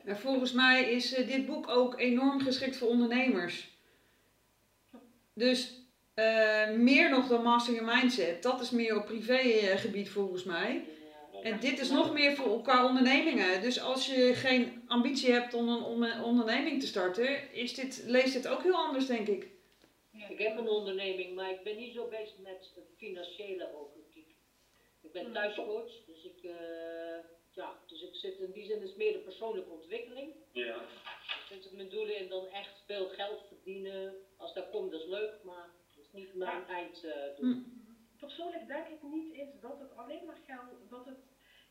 [0.05, 3.79] En volgens mij is dit boek ook enorm geschikt voor ondernemers.
[5.33, 5.79] Dus
[6.77, 8.43] meer nog dan Master Your Mindset.
[8.43, 10.85] Dat is meer op privégebied volgens mij.
[11.43, 13.61] En dit is nog meer voor elkaar ondernemingen.
[13.61, 18.47] Dus als je geen ambitie hebt om een onderneming te starten, is dit, leest dit
[18.47, 19.49] ook heel anders, denk ik.
[20.29, 23.91] Ik heb een onderneming, maar ik ben niet zo bezig met het financiële ook.
[25.13, 26.53] Ik ben thuiscoach, dus ik, uh,
[27.51, 30.33] ja, dus ik zit in die zin is meer de persoonlijke ontwikkeling.
[30.51, 30.75] Ja.
[31.49, 34.15] Ik zit mijn doelen in dan echt veel geld verdienen.
[34.37, 36.67] Als dat komt, dat is leuk, maar dat is niet mijn ja.
[36.67, 37.49] einddoel.
[37.49, 37.57] Uh,
[38.19, 41.19] persoonlijk denk ik niet is dat het alleen maar geld, dat het,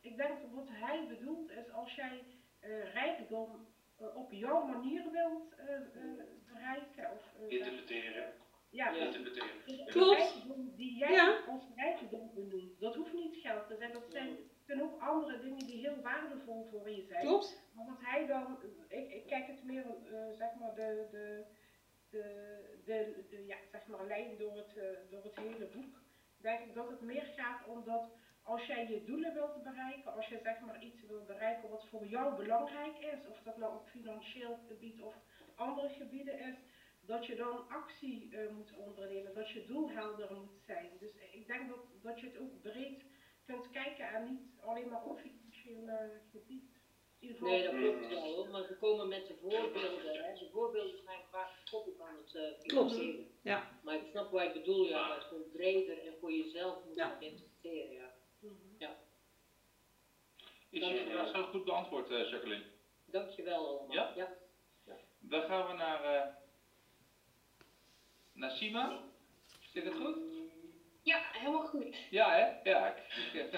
[0.01, 2.25] ik denk wat hij bedoelt is als jij
[2.61, 3.67] uh, rijkdom
[4.01, 8.33] uh, op jouw manier wilt uh, bereiken of interpreteren.
[8.71, 9.05] Ja, ja.
[9.05, 9.51] interpreteren.
[9.67, 10.19] Dus Klopt.
[10.19, 11.41] rijkdom die jij ja.
[11.49, 14.37] als rijkdom benoemt, dat hoeft niet geld te zijn, dat zijn
[14.67, 17.27] kunnen ook andere dingen die heel waardevol voor je zijn.
[17.27, 17.63] Klopt.
[17.75, 18.59] Maar wat hij dan,
[18.89, 19.85] ik, ik kijk het meer,
[20.33, 21.45] zeg maar, de, de,
[22.11, 22.25] de,
[22.85, 24.75] de, de, ja, zeg maar, lijn door het,
[25.11, 26.01] door het hele boek
[26.41, 28.11] denk ik dat het meer gaat om dat
[28.43, 32.07] als jij je doelen wilt bereiken, als je zeg maar iets wilt bereiken wat voor
[32.07, 35.15] jou belangrijk is, of dat nou op financieel gebied of
[35.55, 36.55] andere gebieden is
[37.01, 40.91] dat je dan actie eh, moet ondernemen, dat je doel helder moet zijn.
[40.99, 43.03] Dus ik denk dat, dat je het ook breed
[43.47, 46.79] kunt kijken en niet alleen maar op financieel gebied.
[47.19, 50.25] In ieder geval- Nee, dat klopt wel hoor, maar ze komen met de voorbeelden.
[50.25, 50.33] Hè.
[50.39, 53.27] De voorbeelden zijn vaak gekoppeld aan het eh Klopt, financieren.
[53.43, 53.71] ja.
[53.83, 56.85] Maar ik snap wat je bedoelt, ja, maar het is gewoon breder en voor jezelf
[56.85, 57.17] moet je Ja.
[57.21, 57.71] ja.
[57.91, 58.10] ja.
[60.71, 62.63] Is je vraag zo goed beantwoord, eh, Jacqueline?
[63.05, 63.93] Dankjewel allemaal.
[64.15, 64.29] Ja?
[64.85, 64.97] ja.
[65.19, 66.27] Dan gaan we naar, eh
[68.33, 68.99] naar Sima.
[69.73, 70.17] Zit het goed?
[71.03, 71.97] Ja, helemaal goed.
[72.11, 72.71] Ja, hè?
[72.71, 72.87] Ja.
[72.87, 73.33] ik-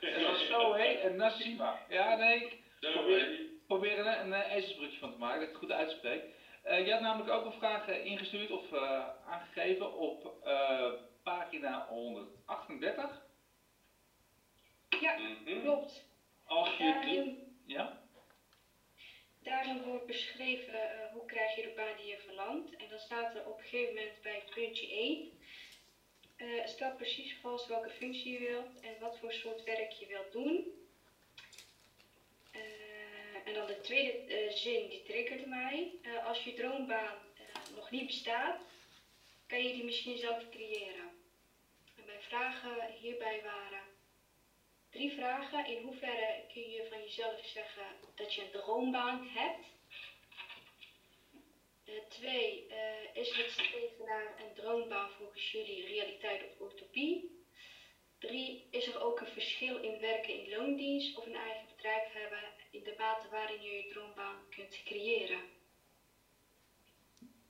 [0.00, 0.84] Het was zo, hè?
[0.84, 1.78] En Nassima.
[1.88, 2.40] Ja, nee.
[2.40, 6.24] Ik probeer, probeer er een, een ezelsbrugje van te maken, dat ik het goed uitspreek.
[6.62, 10.92] Eh je had namelijk ook een vraag eh, ingestuurd of eh, aangegeven op eh,
[11.22, 13.22] pagina 138.
[15.00, 15.14] Ja,
[15.62, 16.04] klopt.
[16.48, 16.84] Als je...
[16.84, 18.02] Daarin, Ja?
[19.42, 22.76] daarin wordt beschreven eh, hoe krijg je de baan die je verlangt.
[22.76, 25.30] En dan staat er op een gegeven moment bij puntje 1.
[26.36, 30.32] eh stel precies vast welke functie je wilt en wat voor soort werk je wilt
[30.32, 30.64] doen.
[32.52, 32.60] Eh,
[33.48, 35.92] en dan de tweede zin, die triggerde mij.
[36.24, 37.18] Als je droombaan
[37.74, 38.60] nog niet bestaat,
[39.46, 41.10] kan je die misschien zelf creëren.
[41.96, 43.82] En mijn vragen hierbij waren
[44.90, 45.66] drie vragen.
[45.66, 49.66] In hoeverre kun je van jezelf zeggen dat je een droombaan hebt?
[51.84, 57.36] Eh, twee, eh, is het streven een droombaan volgens jullie realiteit of utopie?
[58.18, 62.42] Drie, is er ook een verschil in werken in loondienst of een eigen bedrijf hebben
[62.70, 65.40] in de mate waarin je je droombaan kunt creëren?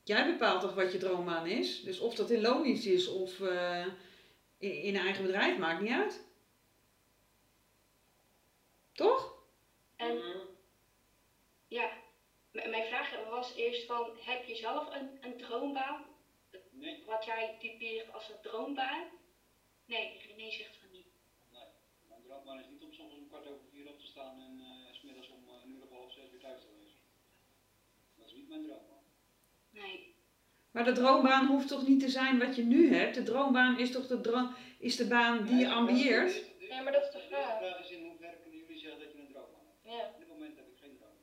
[0.04, 1.82] Jij bepaalt toch wat je droombaan is?
[1.82, 3.86] Dus of dat in loondienst is of eh,
[4.58, 6.27] in een eigen bedrijf, maakt niet uit.
[8.98, 9.32] Toch?
[9.96, 10.16] En
[11.66, 11.90] ja,
[12.52, 16.04] m- mijn vraag was eerst van, heb je zelf een, een droombaan?
[16.70, 17.02] Nee.
[17.06, 19.04] Wat jij typeert als een droombaan?
[19.84, 21.06] Nee, René zegt van niet.
[21.50, 21.66] Nee,
[22.08, 24.92] mijn droombaan is niet om soms om kwart over vier op te staan en eh,
[24.94, 26.98] s smiddags om eh, een uur of half zes weer thuis te wezen.
[28.14, 29.02] Dat is niet mijn droombaan.
[29.70, 30.14] Nee.
[30.70, 33.14] Maar de droombaan hoeft toch niet te zijn wat je nu hebt?
[33.14, 36.56] De droombaan is toch de, is de baan die je ambieert?
[36.68, 37.58] Nee, maar dat is De vraag.
[37.58, 39.94] vraag is in hoeverre kunnen jullie zeggen dat je een droombaan hebt?
[39.96, 40.08] Ja.
[40.12, 41.16] Op dit moment heb ik geen droombaan.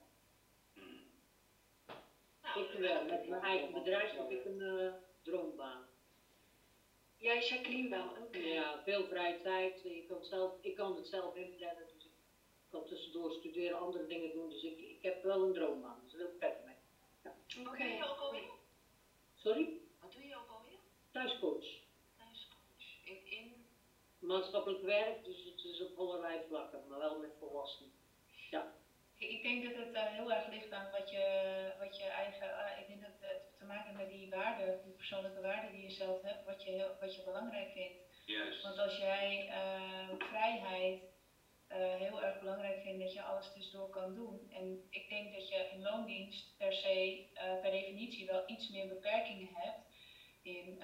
[2.55, 5.85] Ik wel, met mijn eigen bedrijf heb ik een eh, droombaan.
[7.17, 8.37] Jij, Jacqueline wel, oké.
[8.37, 9.81] Ja, veel vrije tijd.
[9.81, 12.11] Je kan zelf, ik kan het zelf inplannen, dus ik
[12.69, 14.49] kan tussendoor studeren, andere dingen doen.
[14.49, 16.75] Dus ik, ik heb wel een droombaan, dus daar wil ik verder mee.
[17.21, 18.51] Wat doe je ook alweer?
[19.35, 19.81] Sorry?
[19.99, 20.79] Wat doe je ook alweer?
[21.11, 21.67] Thuiscoach.
[22.17, 23.05] Thuiscoach.
[23.05, 23.65] In, in
[24.19, 27.91] Maatschappelijk werk, dus het is op allerlei vlakken, maar wel met volwassenen.
[28.49, 28.73] Ja.
[29.29, 31.25] Ik, denk dat het eh, heel erg ligt aan wat je,
[31.79, 32.57] wat je eigen.
[32.57, 35.83] ah, ik denk dat het te maken heeft met die waarden, die persoonlijke waarden die
[35.83, 37.97] je zelf hebt, wat je, heel, wat je belangrijk vindt.
[38.25, 38.63] Juist.
[38.63, 41.01] Want als jij eh, vrijheid
[41.67, 44.51] eh, heel erg belangrijk vindt, dat je alles tussendoor kan doen.
[44.51, 47.27] En ik denk dat je in loondienst per se,
[47.61, 49.83] per definitie, wel iets meer beperkingen hebt
[50.41, 50.81] in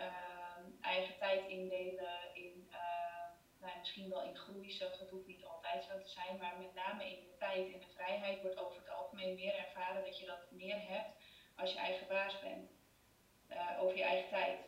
[0.82, 2.70] eigen tijd indelen, in
[3.62, 6.74] nou, misschien wel in groei zelfs, dat hoeft niet altijd zo te zijn, maar met
[6.74, 10.26] name in de tijd en de vrijheid wordt over het algemeen meer ervaren dat je
[10.26, 11.16] dat meer hebt
[11.56, 12.70] als je eigen baas bent,
[13.48, 14.60] eh, over je eigen tijd.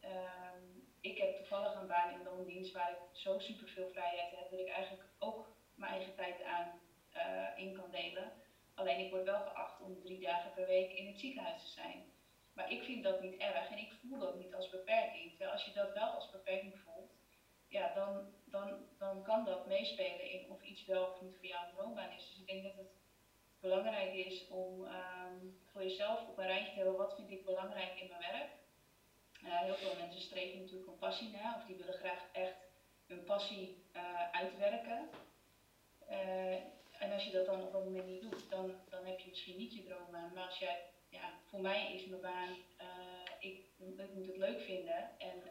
[0.00, 0.62] Ehm,
[1.00, 4.68] ik heb toevallig een baan in loondienst waar ik zo superveel vrijheid heb dat ik
[4.68, 6.80] eigenlijk ook mijn eigen tijd aan
[7.12, 8.32] eh, in kan delen.
[8.74, 12.12] Alleen ik word wel geacht om drie dagen per week in het ziekenhuis te zijn.
[12.52, 15.28] Maar ik vind dat niet erg en ik voel dat niet als beperking.
[15.28, 16.97] Terwijl als je dat wel als beperking voelt,
[17.68, 21.64] ja, dan, dan, dan kan dat meespelen in of iets wel of niet voor jou
[21.64, 22.26] een droombaan is.
[22.28, 22.92] Dus ik denk dat het
[23.60, 25.36] belangrijk is om ehm,
[25.72, 28.50] voor jezelf op een rijtje te hebben wat vind ik belangrijk in mijn werk.
[29.42, 32.56] Eh, heel veel mensen streven natuurlijk een passie na of die willen graag echt
[33.06, 35.08] hun passie eh, uitwerken.
[36.06, 36.54] Eh,
[36.98, 39.56] en als je dat dan op dat moment niet doet, dan, dan heb je misschien
[39.56, 40.32] niet je droombaan.
[40.34, 42.56] Maar als jij, ja, voor mij is mijn baan,
[43.38, 45.42] ik, ik moet het leuk vinden en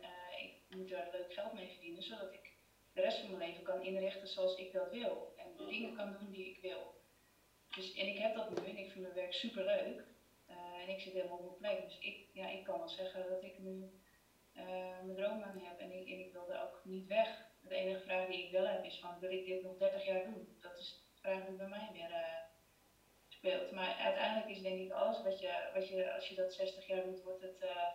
[0.77, 2.51] moet er leuk geld mee verdienen, zodat ik
[2.93, 5.33] de rest van mijn leven kan inrichten zoals ik dat wil.
[5.37, 6.95] En de dingen kan doen die ik wil.
[7.75, 10.05] Dus, en ik heb dat nu ik vind mijn werk super leuk.
[10.81, 11.89] en ik zit helemaal op mijn plek.
[11.89, 13.91] Dus ik, ja, ik kan wel zeggen dat ik nu
[14.53, 14.65] eh,
[15.03, 17.45] mijn droombaan heb en ik, en ik wil er ook niet weg.
[17.61, 20.23] De enige vraag die ik wel heb is van, wil ik dit nog 30 jaar
[20.23, 20.57] doen?
[20.61, 22.37] Dat is de vraag die bij mij weer eh,
[23.27, 23.71] speelt.
[23.71, 27.03] Maar uiteindelijk is denk ik alles wat je, wat je, als je dat 60 jaar
[27.03, 27.87] doet, wordt het eh,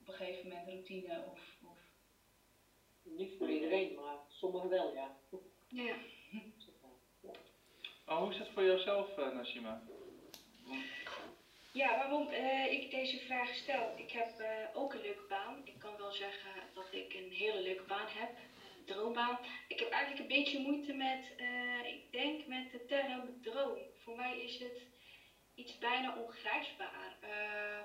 [0.00, 1.53] op een gegeven moment routine of
[3.04, 5.16] Niet voor iedereen, maar sommigen wel, ja.
[5.68, 5.94] Ja.
[8.06, 9.82] Maar hoe is het voor jouzelf, eh Nassima?
[10.66, 10.82] Want
[11.72, 13.92] Ja, waarom eh, ik deze vraag stel?
[13.96, 15.60] Ik heb eh, ook een leuke baan.
[15.64, 18.30] Ik kan wel zeggen dat ik een hele leuke baan heb.
[18.78, 19.38] Een droombaan.
[19.68, 23.78] Ik heb eigenlijk een beetje moeite met, eh, ik denk met de term droom.
[24.02, 24.82] Voor mij is het
[25.54, 27.16] iets bijna ongrijpbaar.
[27.20, 27.78] Eh,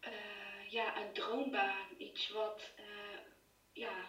[0.00, 1.86] eh, ja, een droombaan.
[1.98, 2.84] Iets wat, eh,
[3.72, 4.06] ja,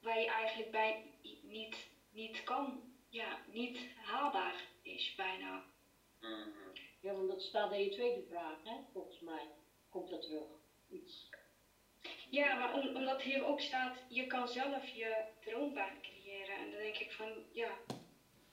[0.00, 1.10] waar je eigenlijk bij
[1.42, 5.62] niet, niet kan, ja, niet haalbaar is bijna.
[7.00, 8.76] Ja, want dat staat in je tweede vraag, hè?
[8.92, 9.48] Volgens mij
[9.88, 10.46] komt dat terug.
[10.88, 11.28] Iets.
[12.30, 16.56] Ja, maar om- omdat hier ook staat, je kan zelf je droombaan creëren.
[16.56, 17.78] En dan denk ik van, ja,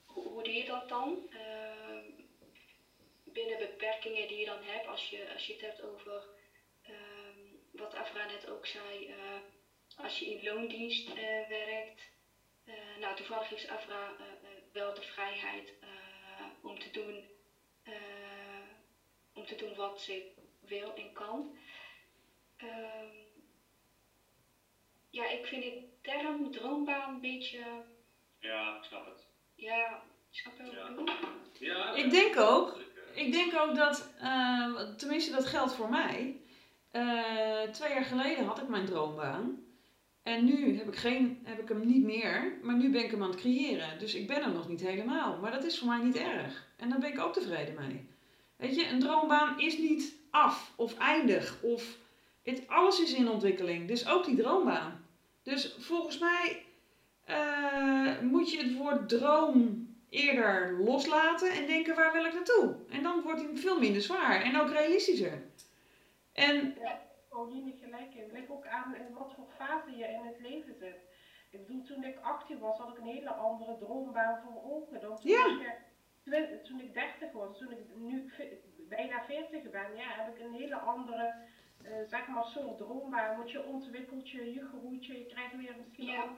[0.04, 1.26] hoe, hoe doe je dat dan?
[1.30, 2.10] Ehm,
[3.24, 6.24] binnen beperkingen die je dan hebt, als je, als je het hebt over
[6.82, 7.38] ehm,
[7.72, 9.36] wat Afra net ook zei, eh,
[9.96, 12.08] als je in loondienst eh, werkt.
[12.64, 14.24] eh, nou, toevallig heeft Afra eh,
[14.72, 15.88] wel de vrijheid eh,
[16.60, 17.24] om te doen,
[17.82, 17.92] eh,
[19.32, 20.22] om te doen wat ze
[20.60, 21.56] wil en kan.
[22.56, 23.14] Ehm,
[25.10, 27.82] ja, ik vind die term droombaan een beetje,
[28.38, 29.26] Ja, ik snap het.
[29.54, 30.94] ja, snap je ik Ja.
[31.58, 32.76] Ja, Ik denk ook,
[33.14, 36.40] ik denk ook dat, eh, tenminste dat geldt voor mij.
[36.90, 39.65] Eh, twee jaar geleden had ik mijn droombaan.
[40.26, 43.22] En nu heb ik, geen, heb ik hem niet meer, maar nu ben ik hem
[43.22, 43.98] aan het creëren.
[43.98, 45.38] Dus ik ben er nog niet helemaal.
[45.38, 46.66] Maar dat is voor mij niet erg.
[46.76, 48.06] En daar ben ik ook tevreden mee.
[48.56, 51.58] Weet je, een droombaan is niet af of eindig.
[51.62, 51.96] Of
[52.42, 53.88] het, alles is in ontwikkeling.
[53.88, 55.04] Dus ook die droombaan.
[55.42, 56.64] Dus volgens mij
[57.24, 62.74] eh, moet je het woord droom eerder loslaten en denken waar wil ik naartoe.
[62.90, 65.42] En dan wordt hij veel minder zwaar en ook realistischer.
[66.32, 67.05] En Ja,
[67.36, 68.22] Pauline gelijk in.
[68.22, 70.98] Het ligt ook aan in wat voor fase je in het leven zit.
[71.50, 75.16] Ik bedoel, toen ik 18 was, had ik een hele andere droombaan voor ogen dan
[75.20, 75.46] toen, Ja.
[75.46, 75.76] ik,
[76.24, 77.58] eh, toen ik 30 was.
[77.58, 78.32] Toen ik nu
[78.88, 81.34] bijna 40 ben, ja, heb ik een hele andere,
[81.82, 83.36] eh, zeg maar, soort droombaan.
[83.36, 86.22] Want je ontwikkelt je, je groeit je, je krijgt weer misschien Ja.
[86.22, 86.36] ook.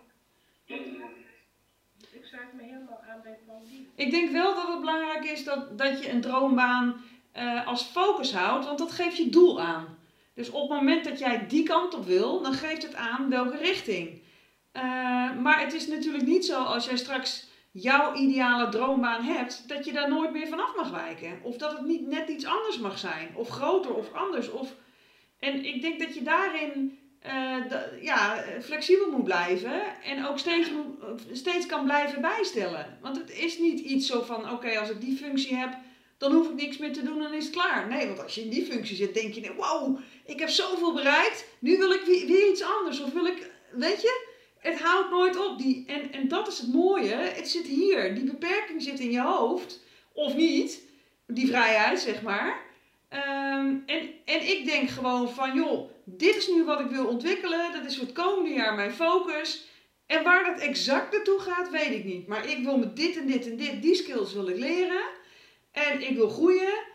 [2.13, 3.87] Ik sluit me helemaal aan bij Pauline.
[3.95, 7.01] ik denk wel dat het belangrijk is dat, dat je een droombaan
[7.33, 9.98] eh, als focus houdt, want dat geeft je doel aan.
[10.39, 13.57] Dus op het moment dat jij die kant op wil, dan geeft het aan welke
[13.57, 14.23] richting.
[14.73, 14.83] Eh,
[15.37, 19.93] maar het is natuurlijk niet zo als jij straks jouw ideale droombaan hebt, dat je
[19.93, 21.39] daar nooit meer vanaf mag wijken.
[21.43, 23.31] Of dat het niet net iets anders mag zijn.
[23.35, 24.51] Of groter of anders.
[24.51, 24.75] Of...
[25.39, 30.03] En ik denk dat je daarin eh, ja, flexibel moet blijven.
[30.05, 30.71] En ook steeds,
[31.33, 32.99] steeds kan blijven bijstellen.
[33.01, 35.77] Want het is niet iets zo van, oké, als ik die functie heb,
[36.19, 37.89] dan hoef ik niks meer te doen en is het klaar.
[37.89, 41.45] Nee, want als je in die functie zit, denk je, wow, ik heb zoveel bereikt.
[41.59, 43.01] Nu wil ik weer, iets anders.
[43.01, 44.27] Of wil ik, weet je,
[44.59, 45.59] het houdt nooit op.
[45.59, 47.15] Die, en, en dat is het mooie.
[47.15, 48.15] Het zit hier.
[48.15, 49.81] Die beperking zit in je hoofd.
[50.13, 50.83] Of niet.
[51.27, 52.61] Die vrijheid, zeg maar.
[53.09, 57.73] Ehm, en, en ik denk gewoon van, joh, dit is nu wat ik wil ontwikkelen.
[57.73, 59.67] Dat is voor het komende jaar mijn focus.
[60.07, 62.27] En waar dat exact naartoe gaat, weet ik niet.
[62.27, 65.03] Maar ik wil met dit en dit en dit, die skills wil ik leren.
[65.73, 66.87] En ik wil groeien.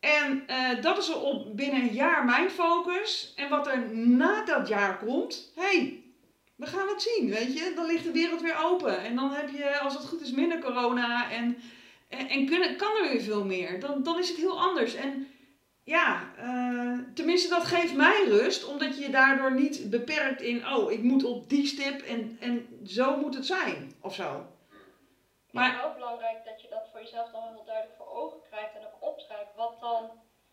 [0.00, 3.32] En eh, dat is op binnen een jaar mijn focus.
[3.36, 6.02] En wat er na dat jaar komt, hey,
[6.56, 7.72] we gaan het zien, weet je.
[7.74, 8.98] Dan ligt de wereld weer open.
[8.98, 11.30] En dan heb je, als het goed is, minder corona.
[11.30, 11.58] En,
[12.08, 13.80] en, en kunnen, kan er weer veel meer.
[13.80, 14.94] Dan, dan is het heel anders.
[14.94, 15.28] En
[15.84, 18.64] ja, eh, tenminste dat geeft mij rust.
[18.64, 22.66] Omdat je je daardoor niet beperkt in, oh, ik moet op die stip en, en
[22.86, 23.92] zo moet het zijn.
[24.00, 24.46] Of zo.
[25.50, 28.86] Maar wel belangrijk dat je dat voor jezelf dan wel heel duidelijk ogen krijgt en
[28.86, 30.02] ook opschrijft wat dan,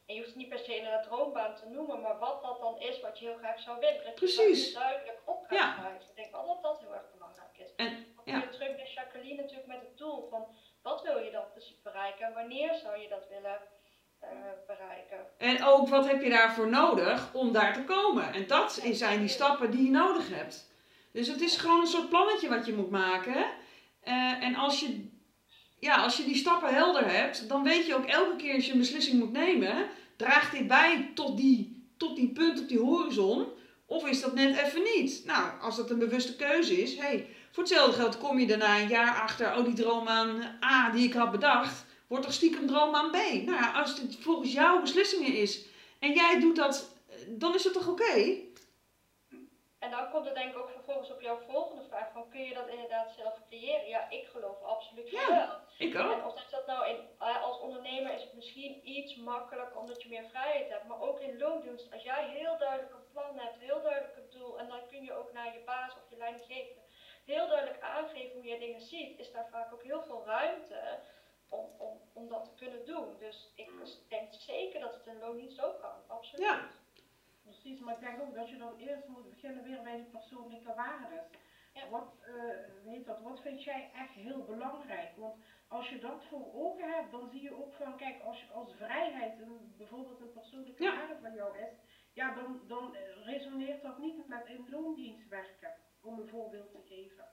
[0.06, 2.80] en je hoeft het niet per se een droombaan te noemen, maar wat dat dan
[2.80, 4.04] is wat je heel graag zou willen.
[4.04, 4.74] Dat je Precies.
[4.74, 5.74] duidelijk op gaat Ja.
[5.80, 6.10] schrijven.
[6.10, 7.76] Ik denk wel dat dat heel erg belangrijk is.
[7.76, 8.40] En, ja.
[8.40, 10.46] weer terug bij Jacqueline natuurlijk met het doel van
[10.82, 13.60] wat wil je dan precies bereiken en wanneer zou je dat willen
[14.20, 14.30] eh,
[14.68, 15.20] bereiken.
[15.38, 18.34] En ook wat heb je daarvoor nodig om daar te komen.
[18.34, 20.74] En dat zijn die stappen die je nodig hebt.
[21.12, 23.46] Dus het is gewoon een soort plannetje wat je moet maken.
[24.02, 24.14] Eh,
[24.44, 25.10] en als je,
[25.86, 28.72] ja, als je die stappen helder hebt, dan weet je ook elke keer als je
[28.72, 33.46] een beslissing moet nemen, draagt dit bij tot die, tot die punt op die horizon?
[33.86, 35.22] Of is dat net even niet?
[35.26, 38.88] Nou, als dat een bewuste keuze is, hey, voor hetzelfde geld kom je daarna een
[38.88, 43.16] jaar achter, oh die droombaan A die ik had bedacht, wordt toch stiekem droombaan B?
[43.16, 45.66] Nou ja, als het volgens jouw beslissingen is
[46.00, 48.38] en jij doet dat, eh, dan is het toch oké?
[49.86, 52.54] En dan komt het denk ik ook vervolgens op jouw volgende vraag van kun je
[52.54, 53.88] dat inderdaad zelf creëren?
[53.88, 55.88] Ja, ik geloof absoluut Ja, wel.
[55.88, 56.12] ik ook.
[56.12, 60.10] En of dat nou in, eh, als ondernemer is het misschien iets makkelijker omdat je
[60.10, 60.88] meer vrijheid hebt.
[60.88, 64.60] Maar ook in loondienst, als jij heel duidelijk een plan hebt, heel duidelijk een doel.
[64.60, 66.82] En dan kun je ook naar je baas of je leidinggevende
[67.26, 69.20] heel duidelijk aangeven hoe je dingen ziet.
[69.20, 71.00] Is daar vaak ook heel veel ruimte
[71.50, 73.18] om, om, om dat te kunnen doen.
[73.20, 73.70] Dus ik
[74.10, 76.46] denk zeker dat het in loondienst ook kan, absoluut.
[76.46, 76.68] Ja.
[77.46, 80.74] Precies, maar ik denk ook dat je dan eerst moet beginnen weer bij die persoonlijke
[80.74, 81.24] waarden.
[81.90, 82.14] Wat,
[82.84, 85.18] weet dat, wat vind jij echt heel belangrijk?
[85.18, 85.36] Want
[85.68, 89.40] als je dat voor ogen hebt, dan zie je ook van, kijk, als, als vrijheid
[89.40, 91.74] een, bijvoorbeeld een persoonlijke waarde van jou is,
[92.14, 97.28] ja, dan, dan resoneert dat niet met in loondienst werken, om een voorbeeld te geven.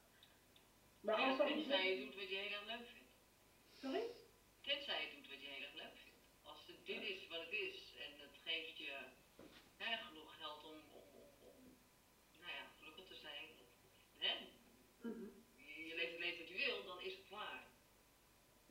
[1.01, 1.47] Maar als dat...
[1.47, 3.13] Tenzij je doet wat je heel erg leuk vindt.
[3.73, 4.03] Sorry?
[4.61, 6.19] Tenzij je doet wat je heel erg leuk vindt.
[6.43, 8.95] Als het dit is wat het is en het geeft je
[9.77, 11.77] hè, genoeg geld om, om, om, om
[12.41, 13.71] nou ja, gelukkig te zijn, of,
[14.19, 14.35] hè,
[15.57, 17.71] je, je leeft het leven wat je wil, dan is het klaar.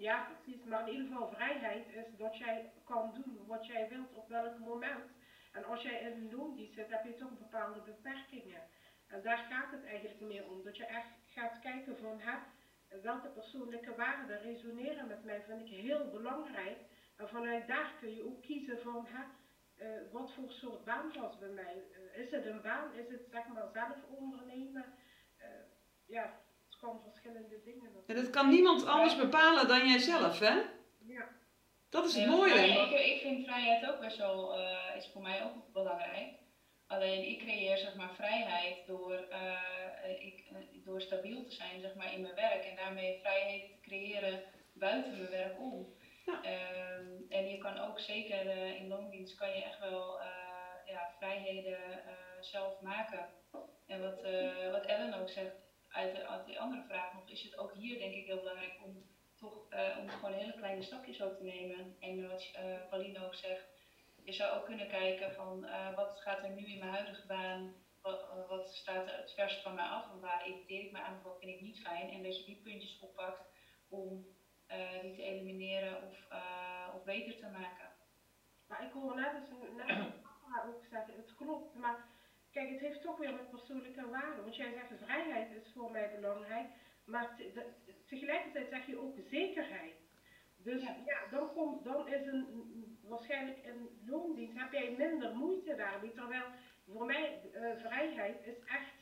[0.01, 0.63] Ja, precies.
[0.63, 4.59] Maar in ieder geval vrijheid is dat jij kan doen wat jij wilt op welk
[4.59, 5.05] moment.
[5.51, 8.61] En als jij in een loondienst zit, heb je toch bepaalde beperkingen.
[9.07, 10.63] En daar gaat het eigenlijk meer om.
[10.63, 12.37] Dat je echt gaat kijken van, hè,
[13.01, 16.77] welke persoonlijke waarden resoneren met mij, vind ik heel belangrijk.
[17.15, 19.23] En vanuit daar kun je ook kiezen van, hè,
[19.85, 21.83] eh, wat voor soort baan past bij mij.
[21.93, 22.93] Eh, is het een baan?
[22.93, 24.85] Is het zeg maar zelf ondernemen?
[25.37, 25.47] Eh,
[26.05, 26.39] ja,
[27.03, 27.89] verschillende dingen.
[28.07, 30.53] En dat kan niemand anders bepalen dan jijzelf, hè?
[30.97, 31.27] Ja.
[31.89, 32.53] Dat is het Ja, mooie.
[32.53, 36.33] Ik, ik vind vrijheid ook best wel, eh, is voor mij ook belangrijk.
[36.87, 41.95] Alleen ik creëer zeg maar vrijheid door, eh, ik, eh, door stabiel te zijn zeg
[41.95, 45.93] maar, in mijn werk en daarmee vrijheid te creëren buiten mijn werk om.
[46.25, 50.27] Ehm, en je kan ook zeker eh, in loondienst kan je echt wel eh,
[50.85, 53.25] ja, vrijheden eh, zelf maken.
[53.87, 55.55] En wat, eh, wat Ellen ook zegt
[55.91, 59.09] uit de, die andere vraag nog, is het ook hier denk ik heel belangrijk om
[59.41, 61.95] toch eh, om gewoon hele kleine stapjes ook te nemen.
[61.99, 63.65] En wat uh, Pauline ook zegt,
[64.23, 67.73] je zou ook kunnen kijken van eh, wat gaat er nu in mijn huidige baan,
[68.01, 71.23] wat, staat er het verst van mij af en waar irriteer ik me aan of
[71.23, 72.09] wat vind ik niet fijn.
[72.09, 73.45] En dat je die puntjes oppakt
[73.89, 74.25] om
[75.01, 76.27] die te elimineren of,
[76.95, 77.91] of beter te maken.
[78.67, 79.97] Maar ik hoor net, dus, net
[80.67, 82.05] ook zeggen, het klopt, maar
[82.51, 84.43] kijk, het heeft toch weer met persoonlijke waarden.
[84.43, 86.67] Want jij zegt vrijheid is voor mij belangrijk,
[87.05, 89.93] maar te- de- tegelijkertijd zeg je ook zekerheid.
[90.57, 96.11] Dus ja, dan, komt, dan is een, waarschijnlijk een loondienst, heb jij minder moeite daarmee.
[96.11, 96.43] Terwijl
[96.87, 98.93] voor mij eh, vrijheid is echt,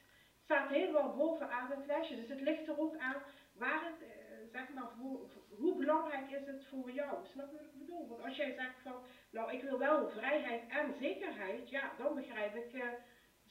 [0.44, 2.16] staat helemaal bovenaan het lijstje.
[2.16, 3.22] Dus het ligt er ook aan
[3.54, 4.08] waar het, eh,
[4.52, 7.26] zeg maar, voor, hoe belangrijk is het voor jou?
[7.26, 8.08] Snap je wat ik bedoel?
[8.08, 12.56] Want als jij zegt van, nou ik wil wel vrijheid en zekerheid, ja, dan begrijp
[12.56, 12.88] ik, eh,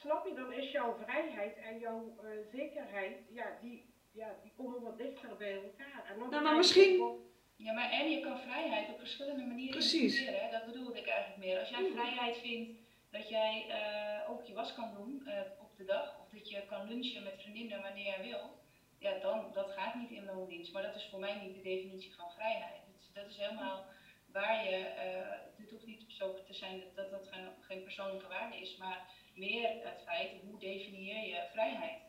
[0.00, 4.82] snap je, dan is jouw vrijheid en jouw eh, zekerheid, ja die, ja, die komen
[4.82, 6.04] wat dichter bij elkaar.
[6.08, 7.26] En dan Nou, maar misschien-
[7.56, 10.26] Ja, maar en je kan vrijheid op verschillende manieren Precies.
[10.26, 10.50] Hè?
[10.50, 11.58] Dat bedoelde ik eigenlijk meer.
[11.58, 12.78] Als jij vrijheid vindt
[13.10, 16.66] dat jij eh, ook je was kan doen eh, op de dag, of dat je
[16.66, 18.58] kan lunchen met vriendinnen wanneer jij wil,
[18.98, 20.72] ja, dan dat gaat niet in loondienst.
[20.72, 22.80] Maar dat is voor mij niet de definitie van vrijheid.
[22.86, 23.84] Dat is, dat is helemaal
[24.32, 28.28] waar je, eh dit hoeft niet zo te zijn dat dat, dat geen, geen persoonlijke
[28.28, 32.00] waarde is, maar meer het feit, hoe definieer je vrijheid?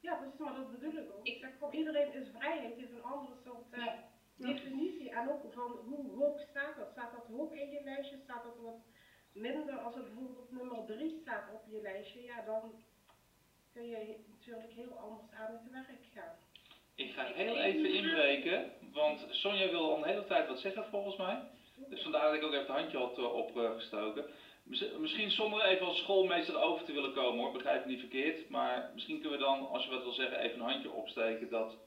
[0.00, 1.26] Ja, precies, maar dat bedoel ik ook.
[1.26, 3.86] Ik zeg voor iedereen is vrijheid heeft een andere soort eh,
[4.36, 5.10] definitie.
[5.10, 6.90] En ook van hoe hoog staat dat?
[6.92, 8.16] Staat dat hoog in je lijstje?
[8.24, 8.80] Staat dat wat
[9.32, 9.78] minder?
[9.78, 12.84] Als het bijvoorbeeld nummer 3 staat op je lijstje, ja, dan
[13.72, 16.36] kun je natuurlijk heel anders aan het werk gaan.
[16.94, 21.16] Ik ga heel even inbreken, want Sonja wil al een hele tijd wat zeggen volgens
[21.16, 21.40] mij.
[21.88, 24.24] Dus vandaar dat ik ook even het handje had eh, opgestoken.
[24.68, 28.48] Mis- Misschien zonder even als schoolmeester over te willen komen hoor, begrijp me niet verkeerd.
[28.48, 31.78] Maar misschien kunnen we dan, als je wat wil zeggen, even een handje opsteken dat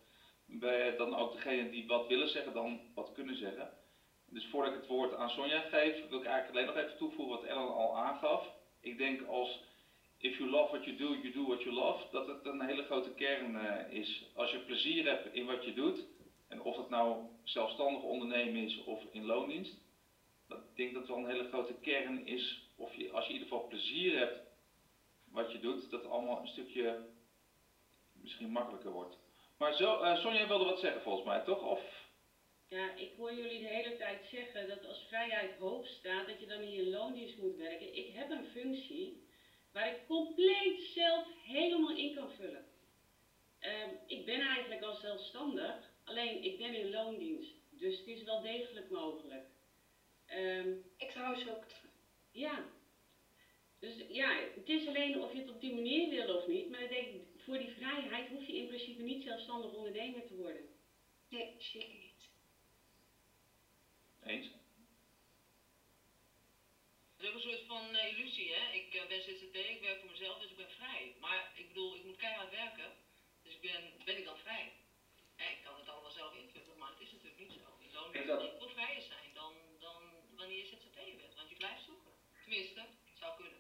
[0.46, 3.70] wij dan ook degene die wat willen zeggen, dan wat kunnen zeggen.
[4.26, 7.36] Dus voordat ik het woord aan Sonja geef, wil ik eigenlijk alleen nog even toevoegen
[7.36, 8.50] wat Ellen al aangaf.
[8.82, 9.60] Ik denk als
[10.18, 12.84] if you love what you do, you do what you love, dat het een hele
[12.84, 14.26] grote kern eh, is.
[14.36, 16.06] Als je plezier hebt in wat je doet,
[16.48, 19.80] en of het nou zelfstandig ondernemen is of in loondienst,
[20.48, 23.40] dat, ik denk dat wel een hele grote kern is, of je, als je in
[23.40, 24.40] ieder geval plezier hebt
[25.32, 27.06] wat je doet, dat het allemaal een stukje
[28.12, 29.18] misschien makkelijker wordt.
[29.58, 31.62] Maar zo, eh, Sonja wilde wat zeggen volgens mij, toch?
[31.62, 32.10] Of
[32.68, 36.48] Ja, ik hoor jullie de hele tijd zeggen dat als vrijheid hoog staat, dat je
[36.48, 37.96] dan in je loondienst moet werken.
[37.96, 39.28] Ik heb een functie
[39.72, 42.66] waar ik compleet zelf helemaal in kan vullen.
[43.60, 47.54] Ehm, ik ben eigenlijk al zelfstandig, alleen ik ben in loondienst.
[47.70, 49.46] Dus het is wel degelijk mogelijk.
[50.26, 51.66] Ehm, ik trouwens ook.
[52.32, 52.70] Ja.
[53.80, 56.70] Dus ja, het is alleen of je het op die manier wil of niet.
[56.70, 60.70] Maar ik denk, voor die vrijheid hoef je in principe niet zelfstandig ondernemer te worden.
[61.30, 62.30] Nee, zeker niet.
[64.24, 64.48] eens?
[67.16, 68.72] Het is ook een soort van eh, illusie, hè.
[68.72, 71.16] Ik eh, ben ZZP, ik werk voor mezelf, dus ik ben vrij.
[71.20, 72.94] Maar ik bedoel, ik moet keihard werken,
[73.44, 74.72] dus ben, ben ik dan vrij?
[75.36, 77.78] Hè, ik kan het allemaal zelf invullen, maar het is natuurlijk niet zo.
[78.12, 78.60] Ik dat-
[82.52, 82.82] Tenminste,
[83.20, 83.60] zou kunnen.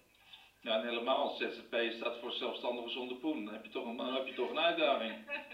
[0.61, 3.45] Ja, en helemaal als ZZP staat voor zelfstandige zonder poen.
[3.45, 5.15] Dan heb je toch een, dan heb je toch een uitdaging.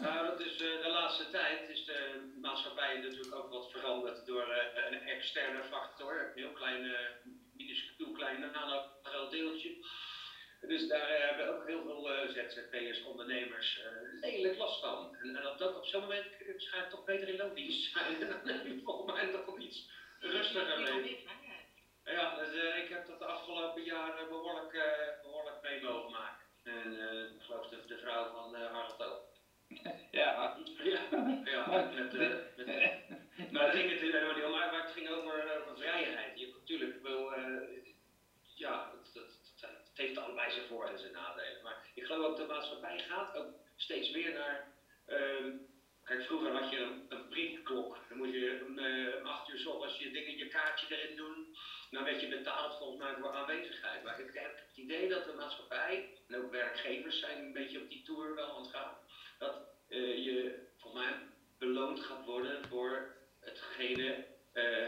[0.00, 4.48] Nou, dat is eh, de laatste tijd is de maatschappij natuurlijk ook wat veranderd door
[4.50, 6.20] eh, een externe factor.
[6.20, 7.06] Een heel klein, eh,
[7.56, 9.76] minuscuul klein nano groot deeltje.
[10.60, 15.16] Dus daar hebben ook heel veel eh, ZZP'ers, ondernemers eh lelijk last van.
[15.16, 18.20] En, en op, dat, op zo'n moment schijnt het toch beter in loondienst te zijn.
[18.20, 19.90] Dan heb je volgens mij toch iets
[20.20, 21.26] rustiger mee.
[22.04, 26.46] Ja, dus, eh, ik heb dat de afgelopen jaren behoorlijk, eh, behoorlijk mee mogen maken.
[26.62, 29.22] En eh, ik geloof de, de vrouw van uh, Harold ook.
[30.10, 30.54] Ja.
[30.82, 31.00] Ja,
[31.44, 32.70] ja Maar met, met,
[33.52, 36.38] maar het ging het helemaal niet om, maar het ging over, over vrijheid.
[36.38, 37.32] Je natuurlijk wil,
[38.54, 41.62] ja, het, het, het, het heeft allebei zijn voor- en zijn nadelen.
[41.62, 44.68] Maar ik geloof ook dat de maatschappij gaat ook steeds meer naar,
[45.06, 45.50] ehm,
[46.04, 47.98] kijk vroeger had je een, een priemklok.
[48.08, 51.56] Dan moet je om, eh, acht uur ochtends je dingen, je kaartje erin doen.
[51.90, 54.02] Dan werd je betaald volgens mij voor aanwezigheid.
[54.04, 57.90] Maar ik heb het idee dat de maatschappij, en ook werkgevers zijn een beetje op
[57.90, 58.96] die tour wel aan het gaan,
[59.38, 59.54] dat
[59.88, 61.14] eh, je volgens mij
[61.58, 64.86] beloond gaat worden voor hetgene eh,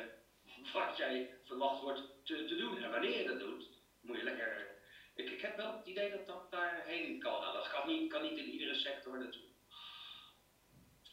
[0.73, 2.83] wat jij verwacht wordt te, te doen.
[2.83, 3.69] En wanneer je dat doet,
[4.01, 4.67] moet je lekker.
[5.15, 7.41] Ik, ik heb wel het idee dat dat daarheen kan.
[7.53, 9.47] Dat kan niet, kan niet in iedere sector naartoe.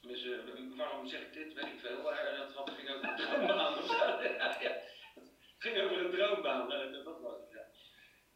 [0.07, 0.31] Dus eh,
[0.77, 1.53] waarom zeg ik dit?
[1.53, 2.01] Weet ik veel.
[2.03, 3.77] Maar dat had, ging over een droombaan.
[3.77, 3.93] of zo.
[4.23, 4.69] ja, ja.
[4.69, 6.71] Het ging over een droombaan.
[6.71, 7.61] eh, dat dat was het.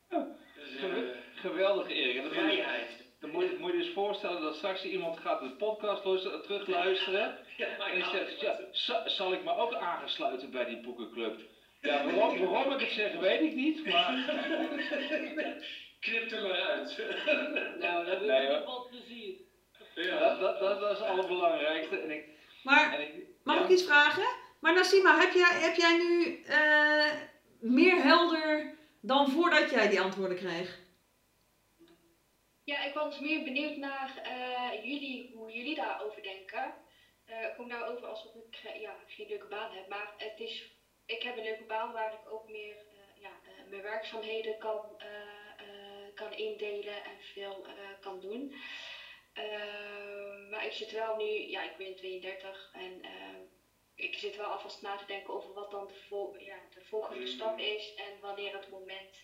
[0.09, 0.27] Ja.
[0.55, 2.15] Dus, eh, Gew- Geweldig Erik.
[2.15, 3.05] Dan moet je- vrijheid.
[3.19, 7.37] Dan moet je, moet je dus voorstellen dat straks iemand gaat de podcast luisteren- terugluisteren.
[7.57, 11.39] Ja, En zegt, ja, za- zal ik me ook aangesluiten bij die boekenclub?
[11.81, 14.13] Ja, waarom, waarom ik het zeg, weet ik niet, maar...
[15.99, 16.97] Knip er maar uit.
[17.79, 19.35] Nou, wil Nee, ik wel plezier.
[20.03, 20.19] Ja.
[20.19, 21.97] Dat, dat, dat, dat is het allerbelangrijkste.
[21.99, 22.25] En ik,
[22.63, 23.63] Maar en ik, mag ja?
[23.63, 24.27] ik iets vragen?
[24.59, 27.13] Maar Nassima, heb jij, heb jij nu eh,
[27.59, 30.79] meer helder dan voordat jij die antwoorden kreeg?
[32.63, 36.73] Ja, ik was meer benieuwd naar eh, jullie, hoe jullie daarover denken.
[37.25, 40.71] Eh, ik kom daarover alsof ik ja, geen leuke baan heb, maar het is,
[41.05, 43.29] ik heb een leuke baan waar ik ook meer eh, ja,
[43.69, 45.07] mijn werkzaamheden kan, eh,
[45.67, 48.53] eh, kan indelen en veel eh, kan doen.
[49.37, 53.11] Eh, maar ik zit wel nu, ja, ik ben 32 en eh,
[53.95, 57.27] ik zit wel alvast na te denken over wat dan de, vol, ja, de volgende
[57.27, 59.15] stap is en wanneer het moment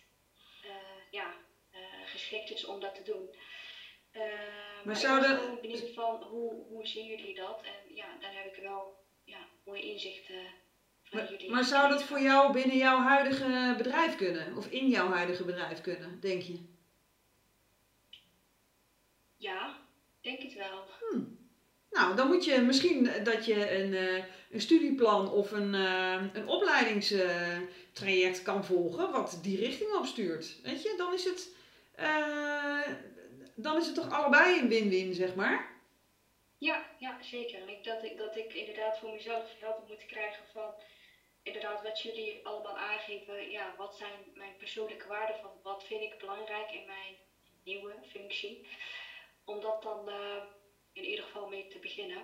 [0.62, 0.70] eh,
[1.10, 1.34] ja,
[1.70, 3.34] eh, geschikt is om dat te doen.
[4.10, 7.62] Eh, maar zouden- ik gewoon benieuwd van hoe, hoe zien jullie dat?
[7.62, 10.54] En ja, daar heb ik wel ja, mooie inzichten
[11.02, 11.50] van Maar, jullie.
[11.50, 14.56] maar zou dat voor jou binnen jouw huidige bedrijf kunnen?
[14.56, 16.72] Of in jouw huidige bedrijf kunnen, denk je?
[19.36, 19.83] Ja,
[20.24, 20.84] denk het wel.
[21.90, 26.48] Nou, dan moet je misschien dat je een, eh, een studieplan of een, eh, een
[26.48, 30.60] opleidingstraject kan volgen wat die richting opstuurt.
[30.62, 31.54] Weet je, dan is het,
[31.94, 32.88] eh,
[33.54, 35.72] dan is het toch allebei een win-win, zeg maar.
[36.58, 37.60] Ja, ja, zeker.
[37.60, 40.74] En ik, dat, ik, dat ik inderdaad voor mezelf helder moet krijgen van
[41.42, 43.50] inderdaad wat jullie allemaal aangeven.
[43.50, 47.14] Ja, wat zijn mijn persoonlijke waarden van wat vind ik belangrijk in mijn
[47.64, 48.66] nieuwe functie.
[49.44, 50.42] Om dat dan eh,
[50.92, 52.18] in ieder geval mee te beginnen.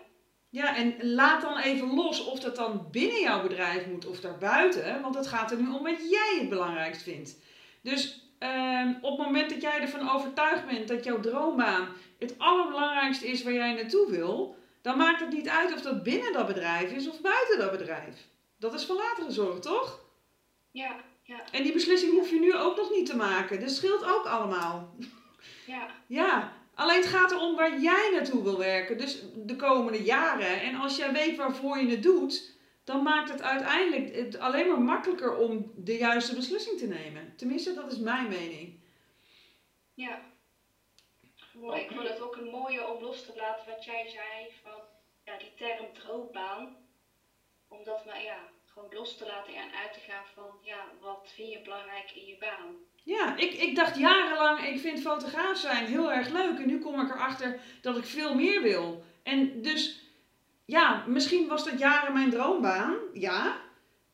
[0.48, 5.00] Ja, en laat dan even los of dat dan binnen jouw bedrijf moet of daarbuiten,
[5.00, 7.36] want het gaat er nu om wat jij het belangrijkst vindt.
[7.82, 13.28] Dus ehm, op het moment dat jij ervan overtuigd bent dat jouw droombaan het allerbelangrijkste
[13.28, 16.92] is waar jij naartoe wil, dan maakt het niet uit of dat binnen dat bedrijf
[16.92, 18.28] is of buiten dat bedrijf.
[18.58, 20.00] Dat is van latere zorg, toch?
[20.70, 23.60] Ja, ja, En die beslissing hoef je nu ook nog niet te maken.
[23.60, 24.94] Dat scheelt ook allemaal.
[25.66, 28.98] ja, Ja, alleen het gaat erom waar jij naartoe wil werken.
[28.98, 30.60] Dus de komende jaren.
[30.60, 34.80] En als jij weet waarvoor je het doet, dan maakt het uiteindelijk het alleen maar
[34.80, 37.36] makkelijker om de juiste beslissing te nemen.
[37.36, 38.80] Tenminste, dat is mijn mening.
[39.94, 40.28] ja.
[41.74, 44.80] Ik vond het ook een mooie om los te laten wat jij zei van
[45.24, 46.76] ja, die term droombaan.
[47.68, 51.30] Om dat maar ja, gewoon los te laten en uit te gaan van ja, wat
[51.34, 52.76] vind je belangrijk in je baan.
[53.04, 56.58] Ja, ik, ik dacht jarenlang, ik vind fotograaf zijn heel erg leuk.
[56.58, 59.04] En nu kom ik erachter dat ik veel meer wil.
[59.22, 60.00] En dus,
[60.64, 62.96] ja, misschien was dat jaren mijn droombaan.
[63.12, 63.56] Ja.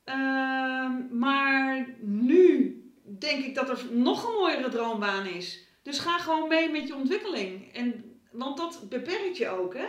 [0.04, 2.76] Ehm, maar nu
[3.18, 5.64] denk ik dat er nog een mooiere droombaan is.
[5.82, 7.74] Dus ga gewoon mee met je ontwikkeling.
[7.74, 9.86] En, want dat beperkt je ook, hè.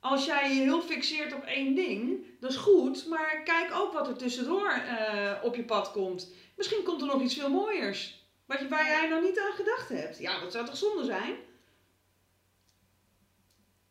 [0.00, 3.06] Als jij je heel fixeert op één ding, dat is goed.
[3.06, 6.32] Maar kijk ook wat er tussendoor eh, op je pad komt.
[6.56, 8.23] Misschien komt er nog iets veel mooiers.
[8.46, 10.18] Wat je, waar jij nog niet aan gedacht hebt.
[10.18, 11.36] Ja, dat zou toch zonde zijn?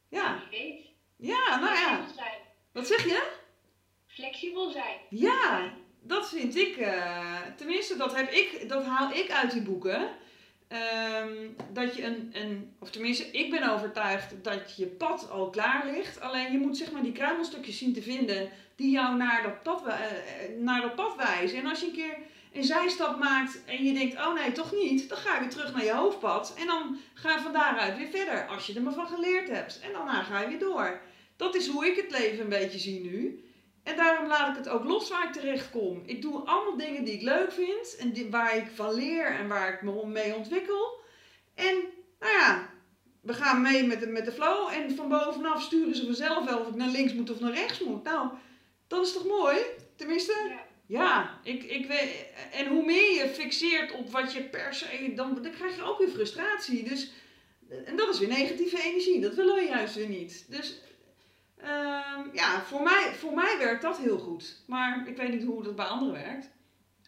[0.10, 0.44] Ja,
[1.16, 2.06] ja nou ja.
[2.72, 3.32] Wat zeg je?
[4.08, 4.98] Flexibel zijn.
[5.10, 10.10] Ja, dat vind ik, eh, tenminste dat, heb ik, dat haal ik uit die boeken.
[10.68, 15.86] Ehm, dat je een, een, of tenminste ik ben overtuigd dat je pad al klaar
[15.86, 16.20] ligt.
[16.20, 19.88] Alleen je moet zeg maar die kruimelstukjes zien te vinden die jou naar dat pad,
[19.88, 21.60] eh, eh, naar dat pad wijzen.
[21.60, 22.18] En als je een keer
[22.54, 25.74] een zijstap maakt en je denkt, oh nee, toch niet, dan ga je weer terug
[25.74, 26.54] naar je hoofdpad.
[26.58, 29.80] En dan ga je van daaruit weer verder, als je er maar van geleerd hebt.
[29.80, 31.02] En daarna ga je weer door.
[31.36, 33.44] Dat is hoe ik het leven een beetje zie nu.
[33.84, 36.04] En daarom laat ik het ook los waar ik terecht kom.
[36.06, 39.48] Ik doe allemaal dingen die ik leuk vind en die, waar ik van leer en
[39.48, 41.02] waar ik me mee ontwikkel.
[41.56, 41.76] En
[42.20, 42.70] nou ja,
[43.22, 46.60] we gaan mee met de, met de flow en van bovenaf sturen ze vanzelf wel
[46.60, 48.04] of ik naar links moet of naar rechts moet.
[48.04, 48.30] Nou,
[48.88, 49.58] dat is toch mooi?
[49.96, 50.34] Tenminste,
[50.86, 51.88] ja, ik, ik
[52.52, 55.98] en hoe meer je fixeert op wat je per se, dan, dan krijg je ook
[55.98, 56.84] weer frustratie.
[56.84, 57.12] Dus,
[57.86, 60.46] en dat is weer negatieve energie, dat willen we juist weer niet.
[60.50, 60.82] Dus
[61.64, 64.64] Ehm, ja, voor mij, voor mij werkt dat heel goed.
[64.68, 66.50] Maar ik weet niet hoe dat bij anderen werkt.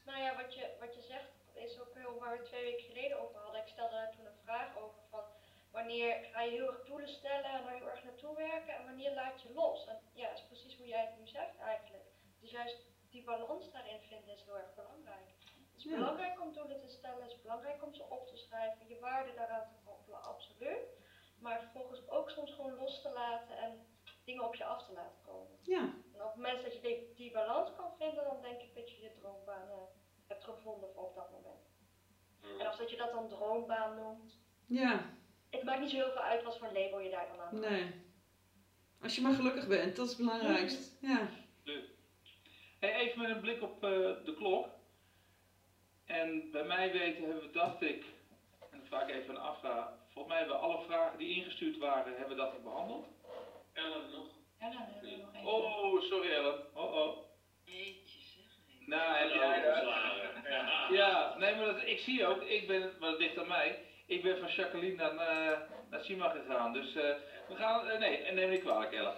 [0.06, 3.20] Nou ja, wat je, wat je zegt is ook heel waar we twee weken geleden
[3.22, 3.62] over hadden.
[3.62, 5.24] Ik stelde daar toen een vraag over van
[5.72, 9.14] wanneer ga je heel erg doelen stellen en daar heel erg naartoe werken en wanneer
[9.14, 9.88] laat je los.
[10.14, 12.06] Ja, dat is precies hoe jij het nu zegt eigenlijk.
[12.42, 12.78] Dus juist
[13.16, 15.28] die balans daarin vinden is heel erg belangrijk.
[15.72, 18.88] Het is belangrijk om doelen te stellen, het is belangrijk om ze op te schrijven,
[18.88, 20.86] je waarde daaraan te koppelen, absoluut.
[21.40, 23.72] Maar vervolgens ook soms gewoon los te laten en
[24.24, 25.58] dingen op je af te laten komen.
[25.62, 25.84] Ja.
[26.14, 28.90] En op het moment dat je die, die balans kan vinden, dan denk ik dat
[28.92, 29.76] je je droombaan uh,
[30.28, 31.64] hebt gevonden voor op dat moment.
[32.60, 34.40] En als dat je dat dan droombaan noemt.
[34.66, 35.14] Ja.
[35.50, 38.04] Het maakt niet zo heel veel uit wat voor label je daar dan aan Nee.
[39.02, 40.98] Als je maar gelukkig bent, dat is het belangrijkst.
[41.02, 41.28] Ja.
[42.94, 43.90] Even met een blik op uh,
[44.26, 44.68] de klok.
[46.06, 48.04] En bij mij weten hebben we, dacht ik,
[48.72, 49.88] en dan vraag ik even afvraag.
[50.10, 53.08] Volgens mij hebben we alle vragen die ingestuurd waren, hebben we dat behandeld.
[53.74, 54.28] Ellen nog?
[54.58, 55.46] Ellen hebben we nog één.
[55.46, 56.60] Oh, sorry Ellen.
[56.74, 57.18] Oh oh.
[57.64, 58.88] Jeetje zeg.
[58.88, 59.64] Nou, heb jij
[60.50, 60.88] ja.
[60.92, 64.24] ja, nee, maar dat, ik zie ook, ik ben, maar dat ligt aan mij, ik
[64.24, 65.60] ben van Jacqueline naar, uh,
[65.90, 66.74] naar Sima gegaan.
[66.74, 67.04] Dus uh,
[67.48, 69.16] we gaan, uh, nee, neem niet kwalijk Ellen.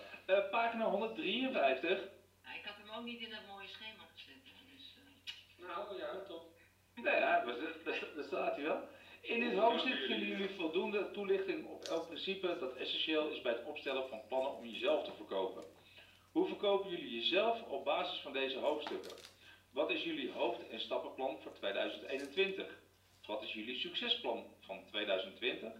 [0.52, 2.00] pagina 153.
[2.44, 4.36] Ja, ik had hem ook niet in dat mooie schema gezet.
[4.44, 4.96] Dus,
[5.68, 6.46] nou ja, top.
[6.96, 7.46] Nee, ja,
[8.16, 8.88] daar staat hij wel.
[9.22, 13.66] In dit hoofdstuk vinden jullie voldoende toelichting op elk principe dat essentieel is bij het
[13.66, 15.64] opstellen van plannen om jezelf te verkopen.
[16.32, 19.18] Hoe verkopen jullie jezelf op basis van deze hoofdstukken?
[19.72, 22.80] Wat is jullie hoofd- en stappenplan voor 2021?
[23.26, 25.74] Wat is jullie succesplan van 2020?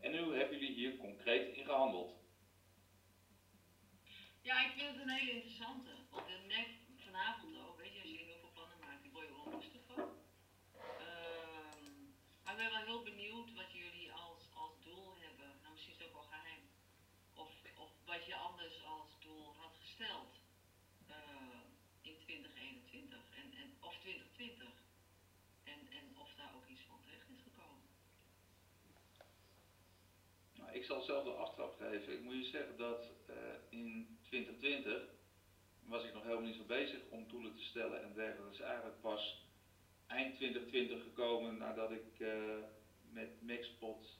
[0.00, 2.12] En hoe hebben jullie hier concreet in gehandeld?
[4.42, 5.90] Ja, ik vind het een hele interessante.
[6.10, 9.26] Want ik merk vanavond ook, weet je, als je heel veel plannen maakt, die word
[9.26, 10.08] je wel rustig van.
[12.44, 15.48] Maar ik ben wel heel benieuwd wat jullie als, als doel hebben.
[15.62, 16.62] Nou, misschien is het ook wel geheim.
[17.34, 20.32] Of, of wat je anders als doel had gesteld
[21.10, 21.16] uh,
[22.02, 24.68] in 2021 en, en, of 2020.
[25.64, 27.88] En, en of daar ook iets van terecht is gekomen.
[30.54, 32.12] Nou, ik zal zelf de aftrap geven.
[32.12, 33.36] Ik moet je zeggen dat uh,
[33.68, 35.02] in 2020
[35.82, 38.42] was ik nog helemaal niet zo bezig om doelen te stellen en dergelijke.
[38.42, 39.45] Dat is eigenlijk pas
[40.06, 42.58] eind 2020 gekomen nadat ik uh,
[43.10, 44.18] met Maxpot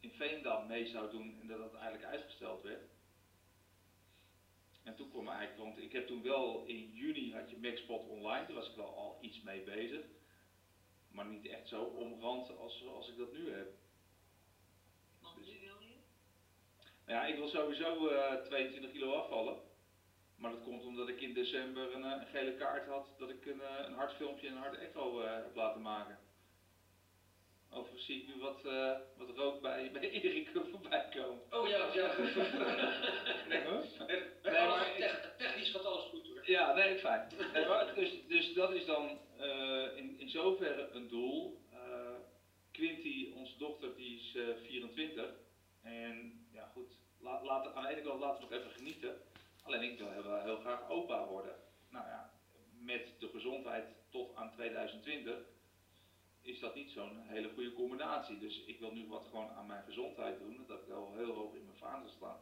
[0.00, 2.82] in Veendam mee zou doen en dat het eigenlijk uitgesteld werd.
[4.82, 8.46] En toen kwam eigenlijk, want ik heb toen wel in juni had je Maxpot online,
[8.46, 10.04] daar was ik wel al iets mee bezig.
[11.10, 13.72] Maar niet echt zo omrand als, als ik dat nu heb.
[15.20, 15.94] Wat nu wil je?
[17.06, 19.65] Nou ja, ik wil sowieso uh, 22 kilo afvallen.
[20.36, 23.60] Maar dat komt omdat ik in december een, een gele kaart had dat ik een,
[23.86, 26.18] een hartfilmpje en een hart echo uh, heb laten maken.
[27.70, 31.42] Overigens zie ik nu wat, uh, wat rook bij, bij Erik voorbij komen.
[31.50, 32.16] Oh ja, ja.
[33.48, 36.50] nee, maar technisch gaat alles goed hoor.
[36.50, 37.28] Ja, nee, fijn.
[37.94, 41.64] dus, dus dat is dan uh, in, in zoverre een doel.
[42.70, 45.34] Quinty, onze dochter, die is 24.
[45.82, 49.20] En ja goed, laat, laat, aan de ene kant laten we nog even genieten.
[49.66, 51.54] Alleen ik wil heel, heel graag opa worden.
[51.90, 52.32] Nou ja,
[52.78, 55.36] met de gezondheid tot aan 2020
[56.40, 58.38] is dat niet zo'n hele goede combinatie.
[58.38, 60.64] Dus ik wil nu wat gewoon aan mijn gezondheid doen.
[60.66, 62.40] Dat ik al heel hoog in mijn vaandel staan.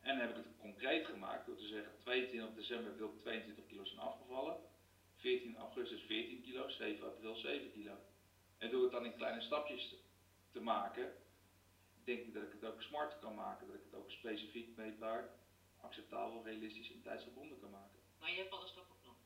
[0.00, 3.66] En dan heb ik het concreet gemaakt door te zeggen 22 december wil ik 22
[3.66, 4.56] kilo zijn afgevallen.
[5.16, 7.94] 14 augustus 14 kilo, 7 april 7 kilo.
[8.58, 9.94] En door het dan in kleine stapjes
[10.52, 11.12] te maken,
[12.04, 13.66] denk ik dat ik het ook smart kan maken.
[13.66, 15.28] Dat ik het ook specifiek meetbaar
[15.80, 17.98] acceptabel, realistisch en tijdsgebonden kan maken.
[18.20, 19.16] Maar je hebt al een stappenplan?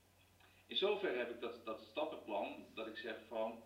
[0.67, 3.63] In zoverre heb ik dat, dat stappenplan dat ik zeg van,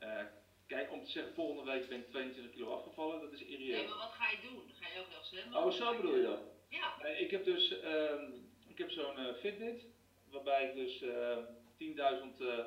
[0.00, 0.22] uh,
[0.66, 3.76] kijk om te zeggen volgende week ben ik 22 kilo afgevallen, dat is irreëel.
[3.76, 4.72] Nee, maar wat ga je doen?
[4.80, 5.64] Ga je elke dag zwemmen.
[5.64, 6.40] Oh, zo bedoel je dat?
[6.68, 7.04] Ja.
[7.04, 8.32] Ik heb dus ehm,
[8.68, 9.84] ik heb zo'n eh, Fitbit,
[10.30, 11.36] waarbij ik dus eh
[11.78, 12.64] 10.000 eh,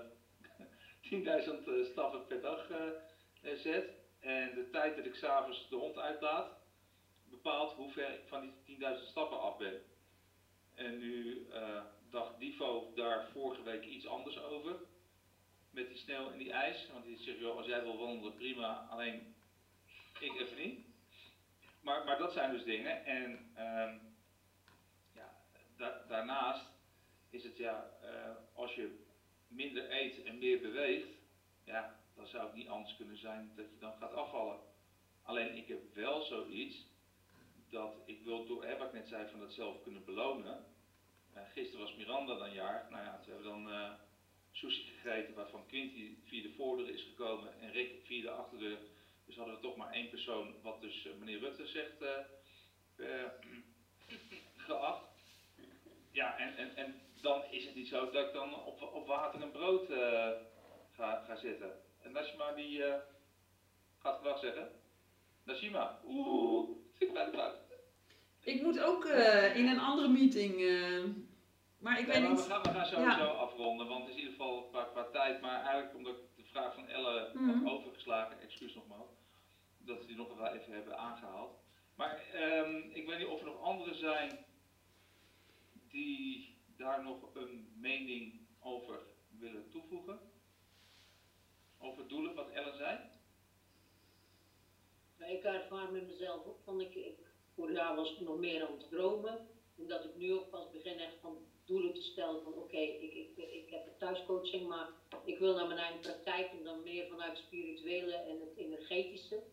[1.11, 2.87] 10.000 eh, stappen per dag eh,
[3.41, 3.89] eh, zet.
[4.19, 6.51] En de tijd dat ik s'avonds de hond uitlaat,
[7.33, 9.81] bepaalt hoe ver ik van die 10.000 stappen af ben.
[10.75, 14.75] En nu eh, dacht Divo daar vorige week iets anders over.
[15.69, 16.87] Met die sneeuw en die ijs.
[16.91, 18.87] Want die zegt, als jij wil wandelen, prima.
[18.89, 19.35] Alleen
[20.19, 20.85] ik even niet.
[21.81, 23.05] Maar, maar dat zijn dus dingen.
[23.05, 23.97] En ehm,
[25.13, 25.35] ja,
[25.77, 26.65] da- daarnaast
[27.29, 28.99] is het ja, eh, als je
[29.47, 31.07] minder eet en meer beweegt,
[31.63, 34.59] ja, dan zou het niet anders kunnen zijn dat je dan gaat afvallen.
[35.23, 36.85] Alleen ik heb wel zoiets
[37.73, 40.65] dat ik wil, door, hè, wat ik net zei, van dat zelf kunnen belonen.
[41.33, 42.87] Eh, gisteren was Miranda dan jaar.
[42.89, 43.91] Nou ja, toen hebben dan eh,
[44.51, 48.77] sushi gegeten waarvan Quinty via de voordeur is gekomen en Rick via de achterdeur.
[49.25, 52.03] Dus hadden we toch maar één persoon, wat dus eh, meneer Rutte zegt,
[54.67, 55.05] geacht.
[56.11, 59.41] Ja, en, en, en dan is het niet zo dat ik dan op, op water
[59.41, 59.87] en brood
[60.91, 61.81] ga, ga zitten.
[62.01, 62.81] En Nashima die
[63.99, 64.71] gaat gedag zeggen.
[65.43, 67.62] Nashima, oeh, zit bij de.
[68.43, 70.61] Ik moet ook eh, in een andere meeting.
[70.61, 71.03] eh,
[71.77, 72.39] maar ik weet maar niet.
[72.45, 73.27] We gaan, we gaan sowieso Ja.
[73.29, 75.41] afronden, want het is in ieder geval qua, qua tijd.
[75.41, 77.63] Maar eigenlijk omdat ik de vraag van Elle Mhm.
[77.63, 79.09] had overgeslagen, excuus nogmaals,
[79.77, 81.53] dat we die nog wel even hebben aangehaald.
[81.95, 84.45] Maar ehm, ik weet niet of er nog anderen zijn
[85.89, 90.19] die daar nog een mening over willen toevoegen.
[91.77, 92.99] Over doelen, wat Elle zei.
[95.17, 97.19] Nou, ik ervaar met mezelf ook van, ik, ik,
[97.55, 99.47] vorig jaar was ik nog meer aan het dromen.
[99.77, 103.13] En dat ik nu ook pas begin echt van doelen te stellen van oké, ik,
[103.13, 104.89] ik, ik heb een thuiscoaching, maar
[105.25, 109.43] ik wil naar mijn eigen praktijk en dan meer vanuit het spirituele en het energetische.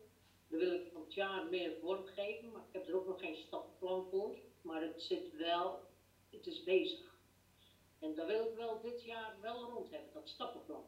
[0.47, 3.19] Daar wil ik van het jaar meer vorm geven, maar ik heb er ook nog
[3.19, 4.35] geen stappenplan voor.
[4.61, 5.79] Maar het zit wel,
[6.29, 7.15] het is bezig.
[7.99, 10.85] En daar wil ik wel dit jaar wel rond hebben, dat stappenplan.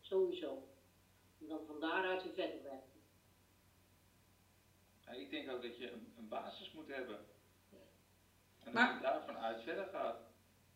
[0.00, 0.62] Sowieso.
[1.40, 2.95] En dan van daaruit weer verder werken.
[5.06, 7.26] Ja, ik denk ook dat je een, een basis moet hebben.
[8.64, 10.20] En Maar- dat je daarvan uit verder gaat.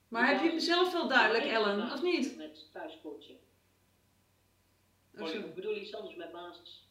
[0.09, 2.37] Maar heb je hem zelf wel duidelijk, Ellen, of niet?
[2.37, 3.39] Met thuiscoaching.
[5.17, 5.25] Zo?
[5.25, 6.89] Ik bedoel iets anders met basis.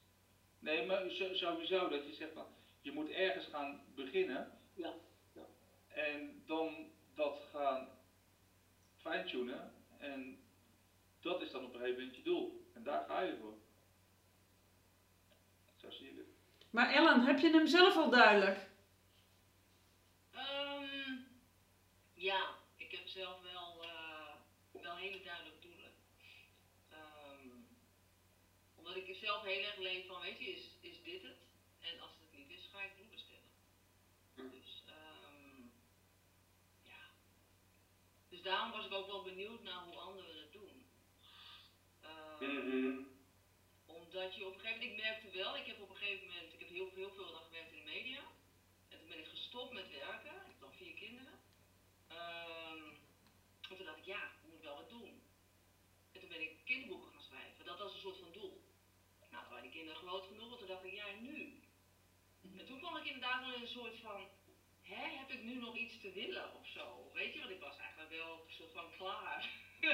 [0.59, 2.45] Nee, maar sowieso dat je zegt van,
[2.81, 4.59] je moet ergens gaan beginnen.
[4.73, 4.93] Ja.
[5.33, 5.45] ja.
[5.87, 7.89] En dan dat gaan
[8.97, 9.73] fine-tunen.
[9.97, 10.43] En
[11.19, 12.65] dat is dan op een gegeven moment je doel.
[12.73, 13.57] En daar ga je voor.
[15.75, 16.28] Zo zie je het.
[16.69, 18.67] Maar Ellen, heb je hem zelf al duidelijk?
[20.31, 21.15] Ehm,
[22.13, 24.33] ja, ik heb zelf wel, eh,
[24.81, 25.91] wel hele duidelijke doelen.
[26.89, 27.47] Ehm,
[28.75, 31.37] omdat ik er zelf heel erg leef van, weet je, is, is dit het?
[31.79, 33.51] En als het niet is, ga ik doelen stellen.
[34.51, 35.61] Dus, ehm,
[36.83, 37.01] ja.
[38.29, 40.85] Dus daarom was ik ook wel benieuwd naar hoe anderen het doen.
[42.01, 43.07] Ehm,
[43.85, 46.53] Omdat je op een gegeven moment, ik merkte wel, ik heb op een gegeven moment,
[46.79, 48.21] heel, heel veel dan gewerkt in de media.
[48.89, 50.35] En toen ben ik gestopt met werken.
[50.35, 51.39] Ik heb dan vier kinderen.
[52.07, 52.83] Ehm,
[53.69, 55.21] en toen dacht ik, ja, ik moet wel wat doen.
[56.11, 57.65] En toen ben ik kinderboeken gaan schrijven.
[57.65, 58.63] Dat was een soort van doel.
[59.31, 60.51] Nou, toen waren die kinderen groot genoeg.
[60.51, 61.61] En toen dacht ik, ja, nu?
[62.57, 64.27] En toen kwam ik inderdaad wel in een soort van,
[64.81, 67.11] hè, heb ik nu nog iets te willen of zo?
[67.13, 69.49] Weet je, want ik was eigenlijk wel een soort van klaar.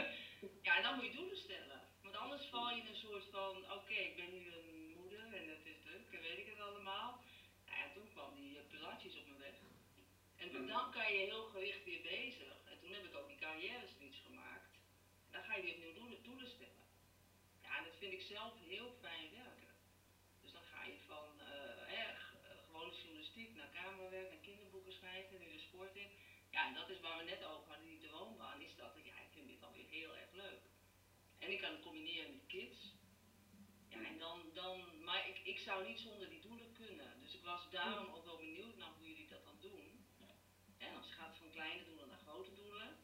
[0.65, 1.81] ja, en dan moet je doelen stellen.
[2.01, 5.49] Want anders val je in een soort van, oké, ik ben nu een moeder en
[5.49, 5.84] het is
[6.35, 7.21] weet ik het allemaal.
[7.65, 9.55] Nou ja, toen kwam die uh, pilatjes op mijn weg.
[10.35, 10.67] En Mhm.
[10.67, 12.55] dan kan je heel gericht weer bezig.
[12.65, 14.71] En toen heb ik ook die carrière switch gemaakt.
[15.25, 16.83] En dan ga je weer opnieuw doelen, doelen stellen.
[17.61, 19.73] Ja, en dat vind ik zelf heel fijn werken.
[20.41, 21.45] Dus dan ga je van eh,
[21.93, 26.09] hè, g- eh, gewone journalistiek naar camerawerk, naar kinderboeken schrijven, nu de sport in.
[26.51, 29.29] Ja, en dat is waar we net over hadden, die droombaan, is dat ja, ik
[29.31, 30.61] vind dit alweer heel erg leuk.
[31.39, 32.93] En ik kan het combineren met kids.
[33.89, 37.19] Ja, en dan, dan maar ik, ik zou niet zonder die doelen kunnen.
[37.21, 40.05] Dus ik was daarom ook wel benieuwd naar hoe jullie dat dan doen.
[40.77, 42.97] En als het gaat van kleine doelen naar grote doelen.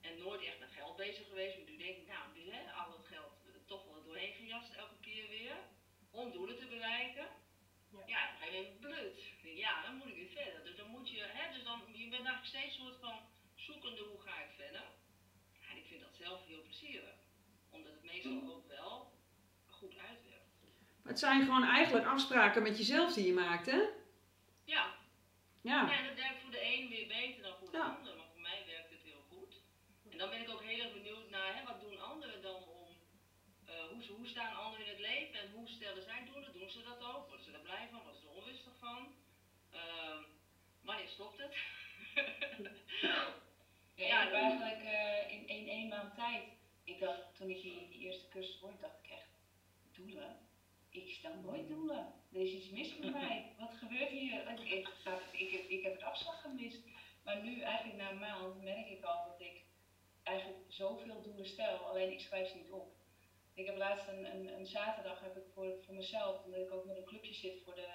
[0.00, 1.56] En nooit echt met geld bezig geweest.
[1.56, 5.00] Maar nu denk ik, nou, hè, al het geld eh, toch wel doorheen gejast elke
[5.00, 5.56] keer weer.
[6.10, 7.28] Om doelen te bereiken.
[8.06, 9.18] Ja, dan ga je blut.
[9.42, 10.64] Ja, dan moet ik weer verder.
[10.64, 13.18] Dus dan moet je, hè, dus dan, je bent eigenlijk steeds een soort van
[13.54, 14.84] zoekende hoe ga ik verder.
[15.60, 17.18] Ja, en ik vind dat zelf heel plezierig.
[17.70, 19.12] Omdat het meestal ook wel
[19.66, 20.19] goed uitwerkt.
[21.10, 23.80] Het zijn gewoon eigenlijk afspraken met jezelf die je maakt, hè?
[24.64, 24.84] Ja.
[25.60, 25.78] Ja.
[25.90, 28.62] ja dat werkt voor de een weer beter dan voor de ander, maar voor mij
[28.66, 29.54] werkt het heel goed.
[30.10, 32.88] En dan ben ik ook heel erg benieuwd naar, hè, wat doen anderen dan om,
[33.64, 36.52] eh, hoe, hoe staan anderen in het leven en hoe stellen zij doelen?
[36.52, 37.26] Doen ze dat ook?
[37.28, 38.02] Worden ze er blij van?
[38.02, 39.14] Worden ze er onrustig van?
[39.70, 40.24] Ehm, uh,
[40.82, 41.54] wanneer stopt het?
[43.94, 46.44] ja, ja ik eigenlijk eh, in één, maand tijd.
[46.84, 49.30] Ik dacht, toen ik die, die eerste cursus hoorde, dacht ik echt,
[49.92, 50.48] doelen?
[50.90, 52.12] Ik stel nooit doelen.
[52.32, 53.52] Er is iets mis met mij.
[53.58, 54.48] Wat gebeurt hier?
[54.48, 56.80] Ik, ik, dacht, ik, heb- ik heb het afslag gemist.
[57.24, 59.62] Maar nu, eigenlijk na een maand, merk ik al dat ik
[60.22, 62.92] eigenlijk zoveel doelen stel, alleen ik schrijf ze niet op.
[63.54, 66.84] Ik heb laatst een, een, een zaterdag heb ik voor, voor mezelf, omdat ik ook
[66.84, 67.88] met een clubje zit voor de,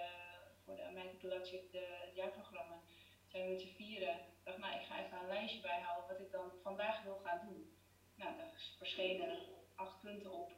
[0.64, 2.80] voor de American Pelagic, de het jaarprogramma,
[3.28, 4.20] zijn we met z'n vieren.
[4.44, 7.78] Dacht, nou, ik ga even een lijstje bijhouden wat ik dan vandaag wil gaan doen.
[8.16, 10.52] Nou, daar verschenen er acht punten op.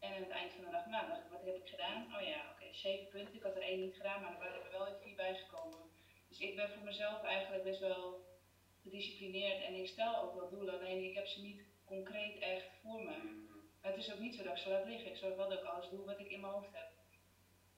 [0.00, 2.14] En aan het eind van de dag, nou, dacht ik, wat heb ik gedaan?
[2.16, 3.34] Oh ja, oké, zeven punten.
[3.34, 5.78] Ik had er één niet gedaan, maar er waren er wel even vier bijgekomen.
[6.28, 8.28] Dus ik ben voor mezelf eigenlijk best wel
[8.82, 13.02] gedisciplineerd en ik stel ook wel doelen, alleen ik heb ze niet concreet echt voor
[13.02, 13.16] me.
[13.80, 15.10] Maar het is ook niet zo dat ik ze laat liggen.
[15.10, 16.88] Ik zorg wel dat ik alles doe wat ik in mijn hoofd heb.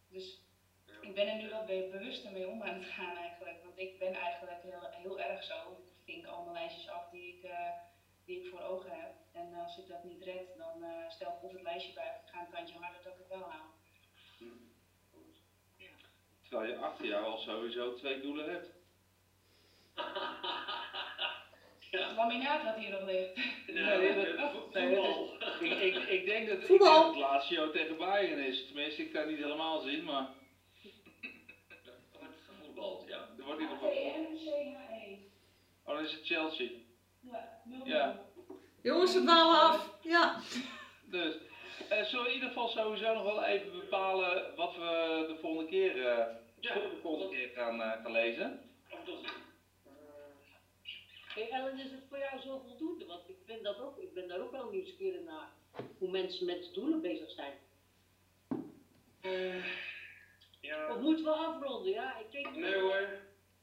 [0.09, 0.41] Dus
[1.01, 3.63] ik ben er nu wel be- bewuster mee om aan het gaan eigenlijk.
[3.63, 5.71] Want ik ben eigenlijk heel, heel erg zo.
[5.73, 7.69] Ik vink al mijn lijstjes af die ik, eh,
[8.33, 9.13] die ik voor ogen heb.
[9.33, 12.33] En als ik dat niet red, dan eh, stel ik of het lijstje bij ik
[12.33, 13.71] ga een tandje harder dat ik het wel haal.
[16.49, 18.69] Terwijl je achter jou al sowieso twee doelen hebt.
[21.91, 23.37] Het laminaat wat hier nog ligt.
[23.67, 26.89] Nee, dat, nee, het is- ik, ik, ik denk dat ik Voetbal.
[26.93, 28.67] denk dat het laatste jou tegen Bayern is.
[28.67, 30.29] Tenminste, ik kan het niet helemaal zien, maar
[32.19, 33.29] wordt gevoetbald, ja.
[33.39, 33.91] er wordt in ieder geval...
[33.91, 35.17] H-E-M-C-H-E.
[35.85, 36.69] Oh, dan is het Chelsea.
[37.21, 37.52] Ja,
[37.85, 38.21] Ja.
[38.83, 39.99] Jongens, we dwalen af.
[40.03, 40.41] Ja.
[41.05, 41.35] Dus,
[41.89, 45.71] eh, zullen we in ieder geval sowieso nog wel even bepalen wat we de volgende
[45.71, 46.27] keer, eh,
[46.61, 48.61] de volgende keer gaan, eh, gaan lezen?
[51.35, 53.07] Hey Ellen, is het voor jou zo voldoende?
[53.07, 55.49] Want ik vind dat ook, ik ben daar ook wel nieuwsgierig naar.
[55.99, 57.53] Hoe mensen met doelen bezig zijn.
[60.61, 60.91] Ja.
[60.91, 61.93] Of moeten we afronden?
[61.93, 63.09] Ja, ik denk Nee hoor.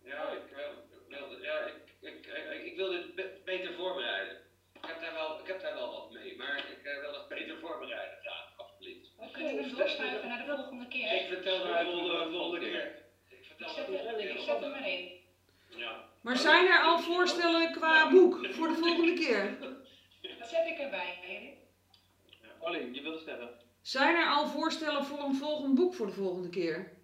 [0.03, 0.71] Ja, ik wil,
[1.07, 4.37] wil, ja, ik, ik, ik, ik wil dit be- beter voorbereiden.
[4.73, 7.27] Ik heb, daar wel, ik heb daar wel wat mee, maar ik eh, wil het
[7.27, 9.09] beter voorbereiden, graag, alsjeblieft.
[9.19, 11.11] We kunnen we doorschuiven naar de volgende keer.
[11.21, 12.85] Ik vertel het de volgende, volgende keer.
[13.29, 14.35] Ik vertel Ik zet, het de volgende er, keer.
[14.35, 15.17] ik zet hem erin.
[15.77, 16.03] Ja.
[16.21, 19.57] Maar zijn er al voorstellen qua boek voor de volgende keer?
[20.39, 21.57] Dat zet ik erbij, Erik.
[22.59, 23.49] Paulien, je wilde zeggen?
[23.81, 26.97] Zijn er al voorstellen voor een volgend boek voor de volgende keer?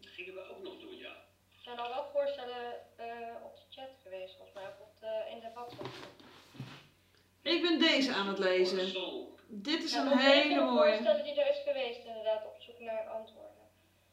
[0.00, 1.08] Gingen we ook nog doen, ja.
[1.56, 3.06] Er zijn al wel voorstellen eh,
[3.44, 5.45] op de chat geweest, volgens mij, of op de, in de WhatsApp.
[7.42, 8.92] Ik ben deze aan het lezen.
[9.48, 10.92] Dit is een een hele mooie.
[10.92, 13.52] voorstellen die er is geweest, inderdaad, op zoek naar antwoorden.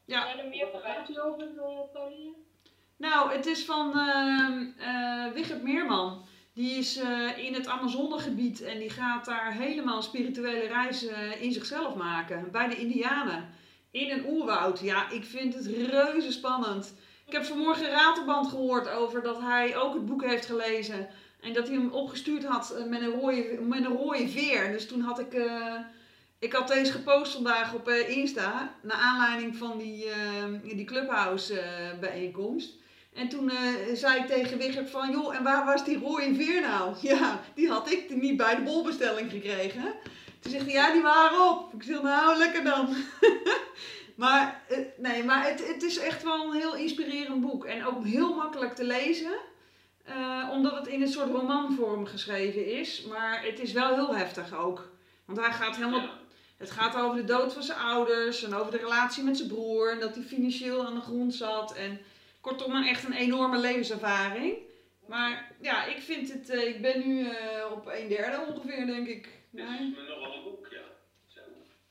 [0.04, 0.22] Ja.
[0.22, 0.94] Zijn er meer Waar voorbij.
[0.94, 2.32] gaat u over, uh, Pauline?
[2.96, 6.26] Nou, het is van ehm eh Wigert Meerman.
[6.52, 11.94] Die is eh, in het Amazonegebied en die gaat daar helemaal spirituele reizen in zichzelf
[11.94, 12.50] maken.
[12.50, 13.54] Bij de Indianen.
[13.90, 14.80] In een oerwoud.
[14.80, 16.94] Ja, ik vind het reuze spannend.
[17.26, 21.08] Ik heb vanmorgen Ratelband gehoord over dat hij ook het boek heeft gelezen.
[21.44, 24.72] En dat hij hem opgestuurd had eh, met een rode, met een rode veer.
[24.72, 25.32] Dus toen had ik...
[25.32, 25.74] eh,
[26.38, 28.74] ik had deze gepost vandaag op eh, Insta.
[28.82, 30.06] Naar aanleiding van die,
[30.62, 31.62] die Clubhouse
[32.00, 32.72] bijeenkomst.
[33.12, 33.52] En toen
[33.94, 36.94] zei ik tegen Wigert van, joh, en waar was die rode veer nou?
[37.10, 39.82] Ja, die had ik niet bij de bolbestelling gekregen.
[40.40, 41.74] Toen zegt hij, ja, die waren op.
[41.74, 42.88] Ik zeg, nou, lekker dan.
[44.22, 44.62] maar
[44.96, 47.64] nee, maar het, het is echt wel een heel inspirerend boek.
[47.64, 49.32] En ook heel makkelijk te lezen.
[50.04, 53.02] Eh, omdat het in een soort romanvorm geschreven is.
[53.02, 54.90] Maar het is wel heel heftig ook.
[55.24, 56.08] Want hij gaat helemaal...
[56.56, 59.90] Het gaat over de dood van zijn ouders en over de relatie met zijn broer.
[59.92, 61.74] En dat hij financieel aan de grond zat.
[61.74, 62.00] En
[62.40, 64.56] kortom, een echt een enorme levenservaring.
[65.06, 66.50] Maar ja, ik vind het...
[66.50, 69.28] eh, ik ben nu eh, op een derde ongeveer, denk ik.
[69.50, 69.66] Nee.
[69.66, 70.80] is me nogal een boek, ja.
[71.26, 71.40] Zo.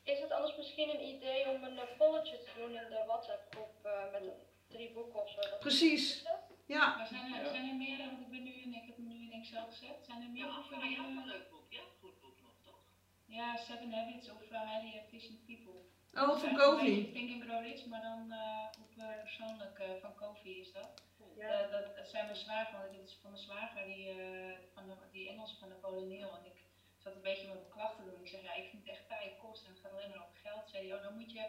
[0.02, 3.90] Is het anders misschien een idee om een polletje te doen in de WhatsApp-groep eh,
[4.12, 4.22] met
[4.68, 5.40] drie boeken of zo?
[5.40, 6.24] Dat- Precies.
[6.66, 6.96] Ja.
[6.96, 9.22] Maar zijn er, zijn er meer, want ik ben nu in, ik heb hem nu
[9.22, 10.04] in Excel gezet.
[10.06, 11.66] Zijn er meer Ja, boeken hebt eh, een leuk boek.
[11.70, 12.80] Een goed boek nog, toch?
[13.24, 15.72] Ja, Seven Habits of uh, Highly Efficient People.
[16.14, 16.84] Oh, Dat van Covey.
[16.94, 20.72] beetje Think and Grow Rich, maar dan eh, op eh, persoonlijk eh, van Covey is
[20.72, 21.02] dat.
[21.36, 21.48] Ja.
[21.48, 24.86] Eh, dat, dat zijn mijn zwager, want dit is van mijn zwager, die, eh, van
[24.88, 26.28] de, die Engelse van Napoleon Hill.
[26.38, 26.58] En ik
[26.98, 28.20] zat een beetje met mijn klachten te doen.
[28.20, 30.36] Ik zeg, ja, ik vind het echt taai kost en het gaat alleen maar over
[30.42, 30.68] geld.
[30.70, 31.44] Zei hij, oh, dan moet je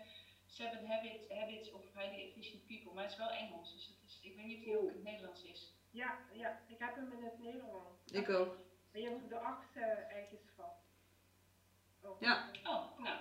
[0.45, 2.93] Seven Habits, Habits of Highly Efficient People.
[2.93, 5.03] Maar het is wel Engels, dus het ik weet niet of die ook in het
[5.03, 5.73] Nederlands is.
[5.91, 8.11] Ja, ja, ik heb hem in het Nederlands.
[8.11, 8.57] Ik ook.
[8.91, 9.75] En je hebt de acht
[10.09, 10.83] eigenschappen.
[12.01, 12.21] Oh.
[12.21, 12.51] Ja.
[12.63, 13.19] Oh, nou.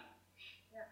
[0.70, 0.86] Ja.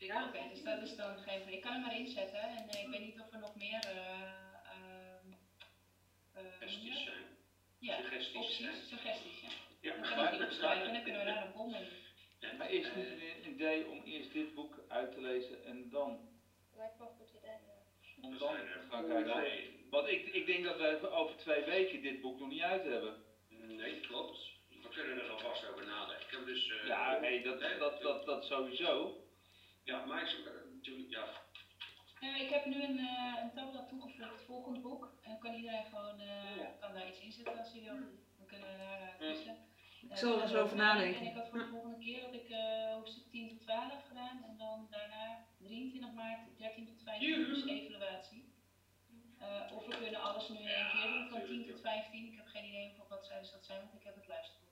[0.00, 2.88] Ja, oké, dus dat is dan geen Ik kan hem maar inzetten en eh, ik
[2.88, 4.32] weet niet of er nog meer eh
[4.64, 5.32] ehm,
[6.32, 7.24] eh, Suggesties zijn.
[7.78, 8.74] ja, Suggesties opties, zijn.
[8.86, 9.48] suggesties, ja.
[9.80, 12.56] Ja, Dan kan ik die opschrijven en dan kunnen we daar een bom in.
[12.58, 13.06] Maar is het niet
[13.44, 16.28] een idee om eerst dit boek uit te lezen en dan,
[16.76, 17.29] Lijkt me goed
[18.20, 19.88] te gaan kijken?
[19.90, 23.22] Want ik, ik denk dat we over twee weken dit boek nog niet uit hebben.
[23.48, 24.48] Nee, klopt.
[24.68, 26.44] we kunnen er alvast over nadenken.
[26.46, 29.24] Dus, eh, Ja, nee, dat, hè, dat, dat, dat sowieso.
[29.84, 31.24] Ja, maar ik zou- eh, natuurlijk, ja.
[32.20, 35.04] Ja, ik heb nu een, eh een tabblad toegevoegd, volgend boek.
[35.22, 37.94] En dan kan iedereen gewoon eh, kan daar iets in zetten als hij wil.
[38.36, 39.56] Dan kunnen we daar eh, kiezen.
[40.08, 41.20] Ik zal er eens over nadenken.
[41.20, 44.44] En ik had voor de volgende keer had ik eh hoofdstuk 10 tot 12 gedaan.
[44.48, 48.52] En dan daarna 23 maart 13 tot 15 dus evaluatie.
[49.38, 52.26] Eh, of we kunnen alles nu in één keer doen van 10 tot 15.
[52.26, 54.68] Ik heb geen idee hoeveel bladzijden dat zijn, want ik heb het luisterboek.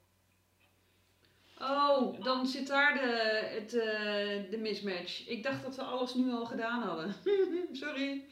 [1.60, 3.10] Oh, dan zit daar de,
[3.54, 5.26] het, eh, de mismatch.
[5.26, 7.14] Ik dacht dat we alles nu al gedaan hadden.
[7.82, 8.24] Sorry.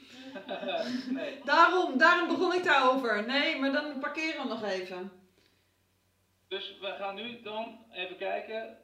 [1.11, 1.40] nee.
[1.44, 3.26] Daarom, daarom begon ik daarover.
[3.26, 5.26] Nee, maar dan parkeren we nog even.
[6.49, 8.78] Dus we gaan nu dan even kijken.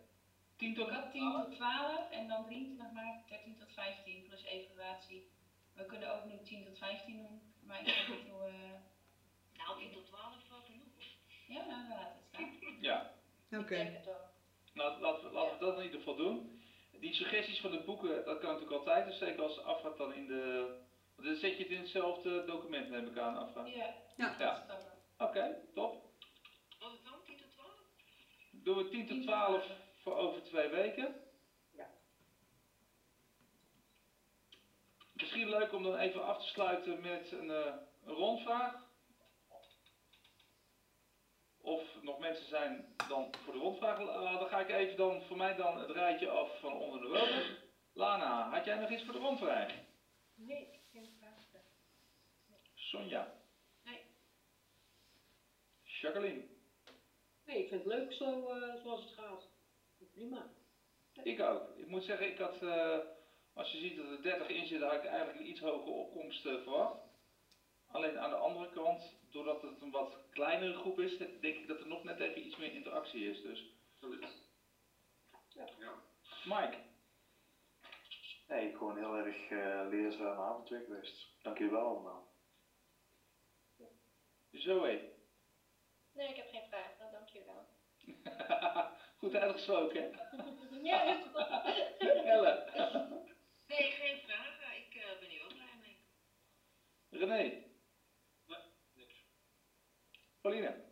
[0.56, 4.42] 10 tot Ik had 10 tot 12 en dan 23 maart 13 tot 15 plus
[4.44, 5.30] evaluatie.
[5.74, 8.44] We kunnen ook nu 10 tot 15 doen, maar ik niet hoe.
[8.46, 8.54] eh,
[9.56, 10.86] Nou, 10 tot 12 wel genoeg.
[11.46, 12.76] Ja, nou, dan laat het staan.
[12.80, 13.12] Ja.
[13.52, 14.00] Oké.
[14.74, 16.62] Nou, laten we, laten we dat in ieder geval doen.
[17.00, 19.06] Die suggesties van de boeken, dat kan natuurlijk altijd.
[19.06, 20.74] Dus zeker als Afra dan in de...
[21.16, 23.64] Dan zet je het in hetzelfde document, neem ik aan, Afra.
[23.64, 23.94] Ja.
[24.16, 24.36] Ja.
[24.38, 24.66] ja.
[25.18, 26.10] Oké, top.
[26.78, 27.12] Wat is dan?
[27.24, 27.70] 10 tot 12?
[28.62, 29.66] Doen we 10 tot 12
[30.02, 31.14] voor over twee weken.
[31.70, 31.90] Ja.
[35.12, 38.90] Misschien leuk om dan even af te sluiten met een, eh, een rondvraag.
[41.60, 44.00] Of nog mensen zijn dan voor de rondvraag.
[44.00, 47.08] Uh, dan ga ik even dan voor mij dan het rijtje af van onder de
[47.08, 47.58] woning.
[47.92, 49.74] Lana, had jij nog iets voor de rondvraag?
[50.34, 51.32] Nee, geen vraag.
[52.74, 53.34] Sonja.
[53.82, 54.04] Nee.
[55.82, 56.51] Jacqueline.
[57.59, 59.48] Ik vind het leuk zo, eh, zoals het gaat.
[60.12, 60.50] Prima.
[61.22, 61.76] Ik ook.
[61.76, 62.98] Ik moet zeggen, ik had, eh,
[63.53, 66.46] als je ziet dat er 30 in zitten, had ik eigenlijk een iets hogere opkomst
[66.46, 67.00] eh, verwacht.
[67.86, 71.80] Alleen aan de andere kant, doordat het een wat kleinere groep is, denk ik dat
[71.80, 73.42] er nog net even iets meer interactie is.
[73.42, 73.70] Dus.
[75.78, 75.94] Ja.
[76.44, 76.76] Mike.
[78.48, 81.28] Nee, gewoon heel erg eh leerzame avond weer geweest.
[81.42, 82.30] Dank jullie wel allemaal.
[84.50, 85.11] Zoe.
[86.12, 87.01] Nee, ik heb geen vragen, dankjewel.
[89.18, 90.02] Goed uitgesproken.
[90.02, 90.08] hè?
[90.82, 91.04] Ja,
[92.42, 92.74] dat.
[93.68, 94.76] Nee, geen vragen.
[94.76, 95.96] Ik eh, ben hier ook blij mee.
[97.10, 97.62] René.
[100.40, 100.84] Pauline.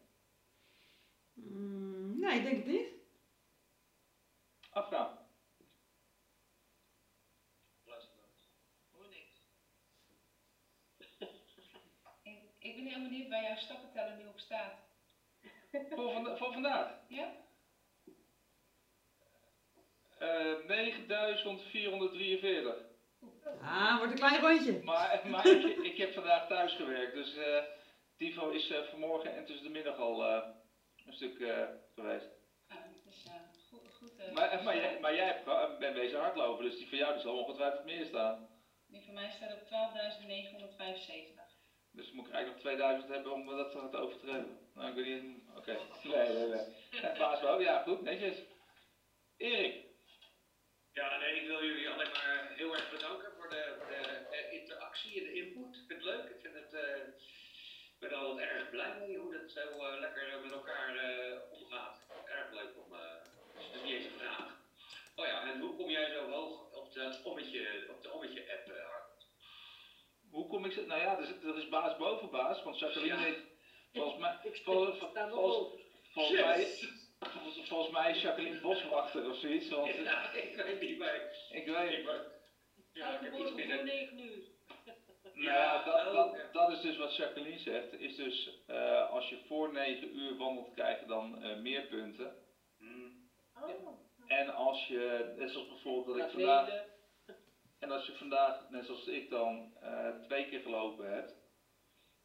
[1.33, 2.89] Mm, nee, ik denk het niet.
[4.71, 5.29] Afra.
[8.91, 9.43] Hoor niks.
[12.23, 14.10] Ik, ik ben heel benieuwd waar jouw stappenteller op staat.
[15.71, 16.93] Voor, voor vandaag.
[17.09, 17.33] Ja?
[20.19, 22.75] Eh 9443.
[23.63, 24.83] Ah, wordt een klein rondje.
[24.83, 27.63] Maar, maar ik, ik heb vandaag thuis gewerkt, dus eh
[28.21, 30.49] Tivo is eh, vanmorgen en tussen de middag al eh,
[31.07, 32.29] een stuk eh, geweest.
[32.69, 33.89] Ah, dus ja, goed.
[33.99, 37.39] goed Maar, maar, jij, maar jij hebt, bent bezig hardlopen, dus die van jou zal
[37.39, 38.49] ongetwijfeld meer staan.
[38.87, 39.65] Die van mij staat op 12.975.
[41.93, 44.59] Dus moet ik eigenlijk nog 2000 hebben om dat te overtreffen.
[44.75, 45.43] Nou, ik weet niet.
[45.57, 45.79] Oké.
[46.03, 47.01] Nee, nee, nee.
[47.03, 48.37] En Baas wel, ja, goed, netjes.
[49.37, 49.85] Erik.
[50.93, 53.97] Ja, nee, ik wil jullie alleen maar heel erg bedanken voor de, voor de
[54.37, 55.77] eh, interactie en de input.
[55.77, 56.29] Ik vind het leuk.
[56.29, 56.97] Ik vind het, eh,
[57.95, 60.97] ik ben er altijd erg blij mee hoe dat zo eh, lekker eh, met elkaar
[60.97, 61.99] eh, omgaat.
[62.25, 63.01] Erg leuk om, eh
[63.55, 64.59] dat is niet eens een vraag.
[65.17, 68.69] Oh ja, en hoe kom jij zo hoog op de ommetje, op de ommetje app,
[68.69, 69.10] eh, Harm?
[70.31, 70.85] Hoe kom ik zo?
[70.85, 73.21] Nou ja, er, zit- er is baas boven baas, want Jacqueline Ja.
[73.21, 73.41] heeft
[73.93, 75.79] volgens mij, vol- vol-
[76.13, 76.67] volgens, mij,
[77.19, 79.69] volgens, volgens mij is Jacqueline boswachter of zoiets.
[79.69, 82.05] Want, Ja, ik weet niet, maar ik, ik weet ik,
[82.93, 84.39] ja, ik heb iets voor 9 uur.
[85.33, 87.93] Nou ja, dat, dat, dat is dus wat Jacqueline zegt.
[88.01, 92.37] Is dus eh, als je voor 9 uur wandelt, krijg je dan eh, meer punten.
[92.79, 93.31] Hmm.
[93.63, 93.89] Oh.
[94.27, 96.69] En als je, net zoals bijvoorbeeld dat ik vandaag,
[97.81, 101.35] en als je vandaag, net zoals ik dan, eh, twee keer gelopen hebt,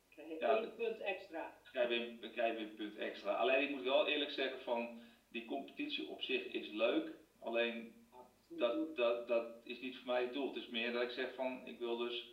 [0.10, 1.58] krijg je Ja, één punt extra.
[1.72, 3.34] krijg je, krijg een punt extra.
[3.34, 7.16] Alleen ik moet wel eerlijk zeggen van, die competitie op zich is leuk.
[7.40, 8.08] Alleen
[8.48, 10.48] dat, dat, dat is niet voor mij het doel.
[10.48, 12.30] Het is meer dat ik zeg van, ik wil dus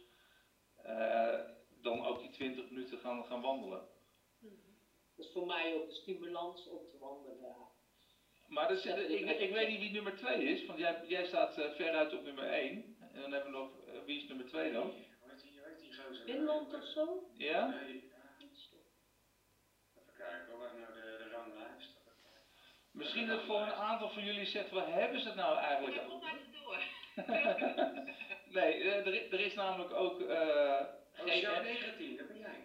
[0.83, 1.41] eh,
[1.81, 3.89] dan ook die 20 minuten gaan, gaan wandelen.
[5.17, 7.39] Dat is voor mij ook de stimulans om te wandelen.
[7.41, 7.71] ja.
[8.47, 11.59] Maar dat is, ik, ik weet niet wie nummer 2 is, want jij, jij staat
[11.59, 12.92] eh, veruit op nummer 1.
[13.15, 14.83] En dan hebben we nog, eh, wie is nummer 2 dan?
[14.83, 16.25] Hoe heet die, hoe heet die gozer?
[16.25, 17.31] Finland of zo?
[17.37, 17.67] Ja?
[17.67, 18.11] Nee,
[19.97, 22.01] even kijken hoor, waar nou de, de ranglijst.
[22.93, 25.97] Misschien dat voor een aantal van jullie zegt, waar hebben ze het nou eigenlijk?
[25.97, 26.83] Ja, kom maar door.
[28.57, 30.81] nee, eh, er, er is namelijk ook eh
[31.21, 31.63] Oh, Jack app.
[31.65, 32.65] 19, dat ben jij.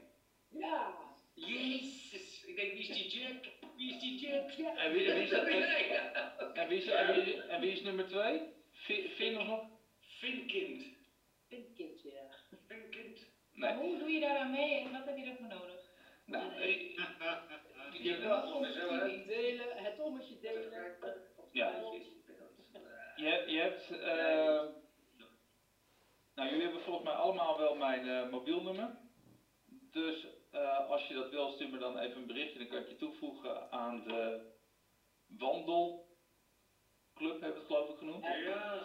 [0.50, 0.94] Ja.
[1.34, 3.44] Jezus, ik denk, wie is die Jack?
[3.78, 4.56] Wie is die James?
[4.56, 4.76] Ja.
[4.76, 6.52] En wie, en wie, is, en, Ja.
[6.54, 8.42] en wie, is, en, wie, en wie is nummer twee?
[8.72, 9.66] Vin, Vin of nog?
[10.20, 10.84] Finkind.
[11.48, 12.30] Kindkind, ja.
[12.68, 13.20] Finkind.
[13.52, 13.74] Nee.
[13.74, 15.92] Hoe doe je daar aan mee en wat heb je ervoor nodig?
[16.26, 16.96] Nou, eh,
[17.92, 19.26] Je je, wel ongeveer zo, hè?
[19.26, 20.96] Delen, het ommetje delen.
[21.52, 21.72] ja.
[23.16, 24.64] Je, je hebt, eh,
[26.36, 28.98] nou jullie hebben volgens mij allemaal wel mijn eh, mobielnummer.
[29.92, 32.60] Dus eh, als je dat wil, stuur me dan even een berichtje.
[32.60, 34.52] Dan kan ik je toevoegen aan de
[35.28, 36.06] wandelclub,
[37.20, 38.24] hebben we het geloof ik genoemd.
[38.26, 38.82] Ja.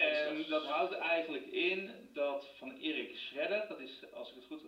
[0.00, 4.62] En dat houdt eigenlijk in dat van Erik Schredder, dat is als ik het goed,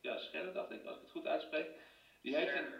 [0.00, 1.66] ja Schredder dacht ik, als ik het goed uitspreek,
[2.22, 2.72] die heeft een,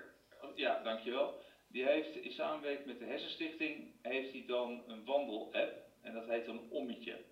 [0.55, 6.13] ja dankjewel, die heeft in samenwerking met de Hersenstichting, heeft hij dan een wandel-app en
[6.13, 7.25] dat heet dan Ommetje.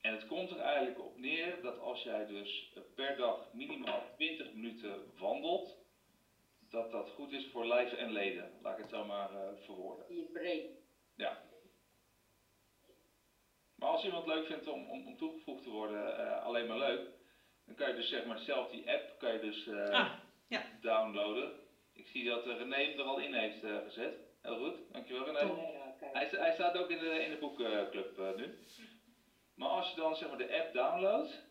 [0.00, 4.52] En het komt er eigenlijk op neer dat als jij dus per dag minimaal 20
[4.52, 5.78] minuten wandelt,
[6.70, 10.14] dat dat goed is voor lijf en leden, laat ik het zo maar eh, verwoorden.
[10.14, 10.78] Je brain.
[11.16, 11.49] Ja.
[13.80, 17.08] Maar als iemand leuk vindt om, om, om toegevoegd te worden, eh, alleen maar leuk,
[17.66, 20.12] dan kan je dus zeg maar zelf die app kan je dus eh, Ah,
[20.48, 20.62] ja.
[20.80, 21.52] downloaden.
[21.92, 24.14] Ik zie dat eh, René hem er al in heeft eh, gezet.
[24.42, 25.38] Heel goed, dankjewel René.
[25.38, 26.10] Ja.
[26.12, 28.58] Hij, hij staat ook in de, in de boekenclub eh, nu.
[29.54, 31.48] Maar als je dan zeg maar de app downloadt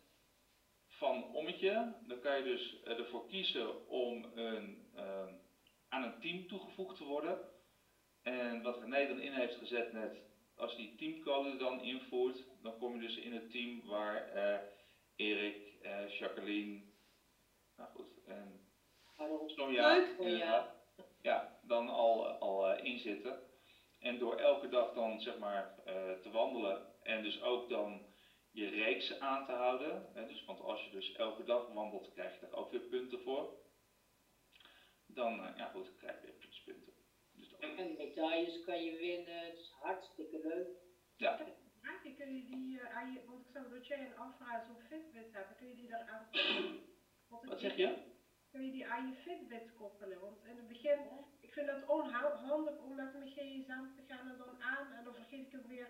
[0.87, 5.33] van Ommetje, dan kan je dus ervoor kiezen om een, ehm,
[5.89, 7.39] aan een team toegevoegd te worden.
[8.23, 10.17] En wat René dan in heeft gezet net,
[10.59, 14.59] als je die teamcode dan invoert, dan kom je dus in het team waar eh,
[15.15, 16.83] Erik, eh, Jacqueline,
[17.75, 18.67] nou goed, en.
[19.45, 20.37] Sonja, Leuk.
[20.39, 20.75] Ja.
[21.21, 23.39] ja, dan al, al eh, in zitten.
[23.99, 25.75] En door elke dag dan zeg maar
[26.21, 28.05] te wandelen en dus ook dan
[28.51, 30.09] je reeks aan te houden.
[30.13, 33.21] Hè, dus, want als je dus elke dag wandelt, krijg je daar ook weer punten
[33.21, 33.57] voor.
[35.05, 36.48] Dan, ja goed, krijg je weer dat,
[37.59, 40.67] En medailles kan je winnen, het is hartstikke leuk.
[41.17, 41.37] ja,
[41.81, 44.81] Vraag, kun je die eh, aan je, want ik zag dat jij een Alfa zo'n
[44.89, 46.27] Fitbit hebt, kun je die daar aan
[47.27, 47.97] Want ik- wat zeg je?
[48.51, 50.19] Kun je die aan je Fitbit koppelen?
[50.19, 50.99] Want in het begin,
[51.39, 55.13] ik vind dat onhandig om met mijn gsm te gaan en dan aan en dan
[55.13, 55.89] vergeet ik hem weer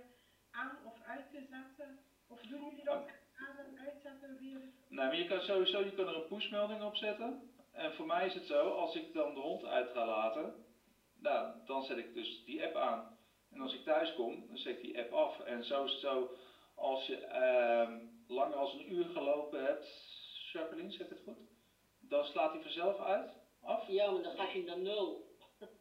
[0.51, 1.99] aan of uit te zetten.
[2.27, 4.59] Of doen jullie dat echt aan en uitzetten weer?
[4.89, 7.51] Nou, maar je kan sowieso je kan er een pushmelding op zetten.
[7.71, 10.65] En voor mij is het zo, als ik dan de hond uit ga laten,
[11.21, 13.17] nou, dan zet ik dus die app aan.
[13.49, 15.39] En als ik thuis kom, dan zet ik die app af.
[15.39, 16.29] En zo is het zo,
[16.75, 19.87] als je ehm, langer als een uur gelopen hebt,
[20.53, 21.37] Jacqueline, zet het goed?
[21.99, 23.87] Dan slaat hij vanzelf uit, af.
[23.87, 25.27] Ja, maar dan gaat hij naar nul.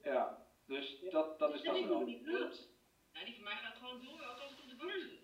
[0.03, 2.01] Ja, dus dat, dat dat is nog wel.
[2.01, 2.69] niet goed.
[3.13, 5.21] Nou, die van mij gaat gewoon door, althans op de bank zit.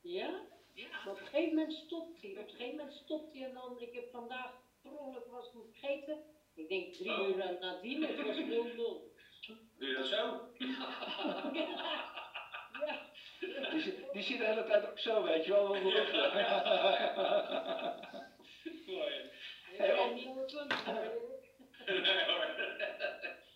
[0.00, 0.46] Ja?
[0.74, 0.88] Ja.
[0.88, 2.30] Maar op een gegeven moment stopt hij.
[2.30, 4.52] Op een gegeven moment stopt hij en dan, ik heb vandaag
[4.82, 6.24] per ongeluk was vergeten.
[6.54, 7.28] Ik denk drie Oh.
[7.28, 9.07] uur en nadien, het was 0-0.
[9.78, 10.40] Doe je dat zo?
[11.56, 13.00] Ja.
[13.70, 15.66] Die, zit- die zit de hele tijd ook zo, weet je wel.
[15.66, 15.94] Mooi.
[18.86, 19.10] Hoor.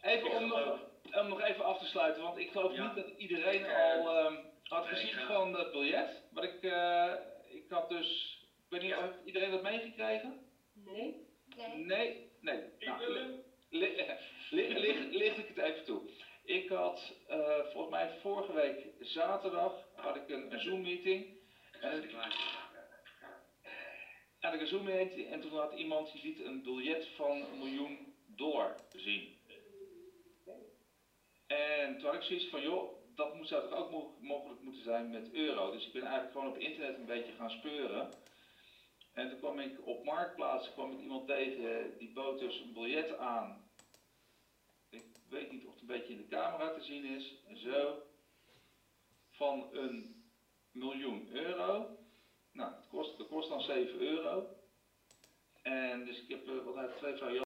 [0.02, 0.78] Even om nog,
[1.20, 2.82] om nog even af te sluiten, want ik geloof Ja.
[2.82, 6.22] niet dat iedereen eh, al ehm, had gezien van het biljet.
[6.30, 7.12] Maar ik, eh,
[7.48, 8.94] ik had dus, ik weet niet,
[9.24, 10.46] iedereen dat meegekregen?
[10.74, 11.26] Nee?
[11.56, 11.76] Nee.
[11.76, 12.30] Nee?
[12.40, 12.60] Nee.
[12.78, 13.42] Ik Nou,
[13.78, 14.16] wil li- hem.
[14.50, 16.00] li- li- li- licht ik het even toe.
[16.44, 21.40] Ik had eh, volgens mij vorige week zaterdag had ik een, een Zoom meeting.
[21.80, 21.92] En
[24.40, 27.58] had ik een Zoom meeting en toen had iemand die liet een biljet van een
[27.58, 29.40] miljoen dollar zien.
[31.46, 34.82] En toen had ik zoiets van, joh, dat moet, zou toch ook mo- mogelijk moeten
[34.82, 35.70] zijn met euro.
[35.70, 38.08] Dus ik ben eigenlijk gewoon op internet een beetje gaan speuren.
[39.12, 43.16] En toen kwam ik op Marktplaats kwam ik iemand tegen, die bood dus een biljet
[43.16, 43.61] aan.
[45.32, 47.34] Ik weet niet of het een beetje in de camera te zien is.
[47.54, 48.02] Zo.
[49.30, 50.24] Van een
[50.70, 51.98] miljoen euro.
[52.52, 54.46] Nou, het kost, dat kost dan 7 euro.
[55.62, 57.40] En dus ik heb, eh, wat heeft twee varianten.